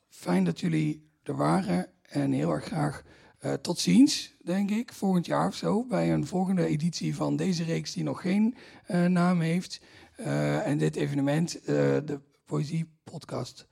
fijn 0.09 0.44
dat 0.44 0.61
jullie 0.61 1.09
er 1.23 1.37
waren. 1.37 1.87
En 2.03 2.33
heel 2.33 2.53
erg 2.53 2.64
graag 2.64 3.03
tot 3.61 3.79
ziens, 3.79 4.35
denk 4.44 4.70
ik, 4.70 4.92
volgend 4.92 5.27
jaar 5.27 5.46
of 5.46 5.55
zo. 5.55 5.85
Bij 5.85 6.12
een 6.12 6.27
volgende 6.27 6.66
editie 6.66 7.14
van 7.14 7.37
deze 7.37 7.64
reeks 7.64 7.92
die 7.92 8.05
nog 8.05 8.20
geen 8.20 8.57
naam 9.09 9.40
heeft. 9.40 9.81
En 10.64 10.79
dit 10.79 10.96
evenement, 10.96 11.61
de 11.64 12.20
Poëzie 12.44 12.90
Podcast 13.05 13.66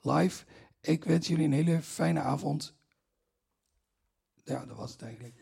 Live. 0.00 0.44
Ik 0.80 1.04
wens 1.04 1.26
jullie 1.26 1.44
een 1.44 1.52
hele 1.52 1.82
fijne 1.82 2.20
avond. 2.20 2.74
Ja, 4.44 4.64
dat 4.66 4.76
was 4.76 4.92
het 4.92 5.02
eigenlijk. 5.02 5.41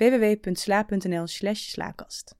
www.sla.nl/slaakast. 0.00 2.39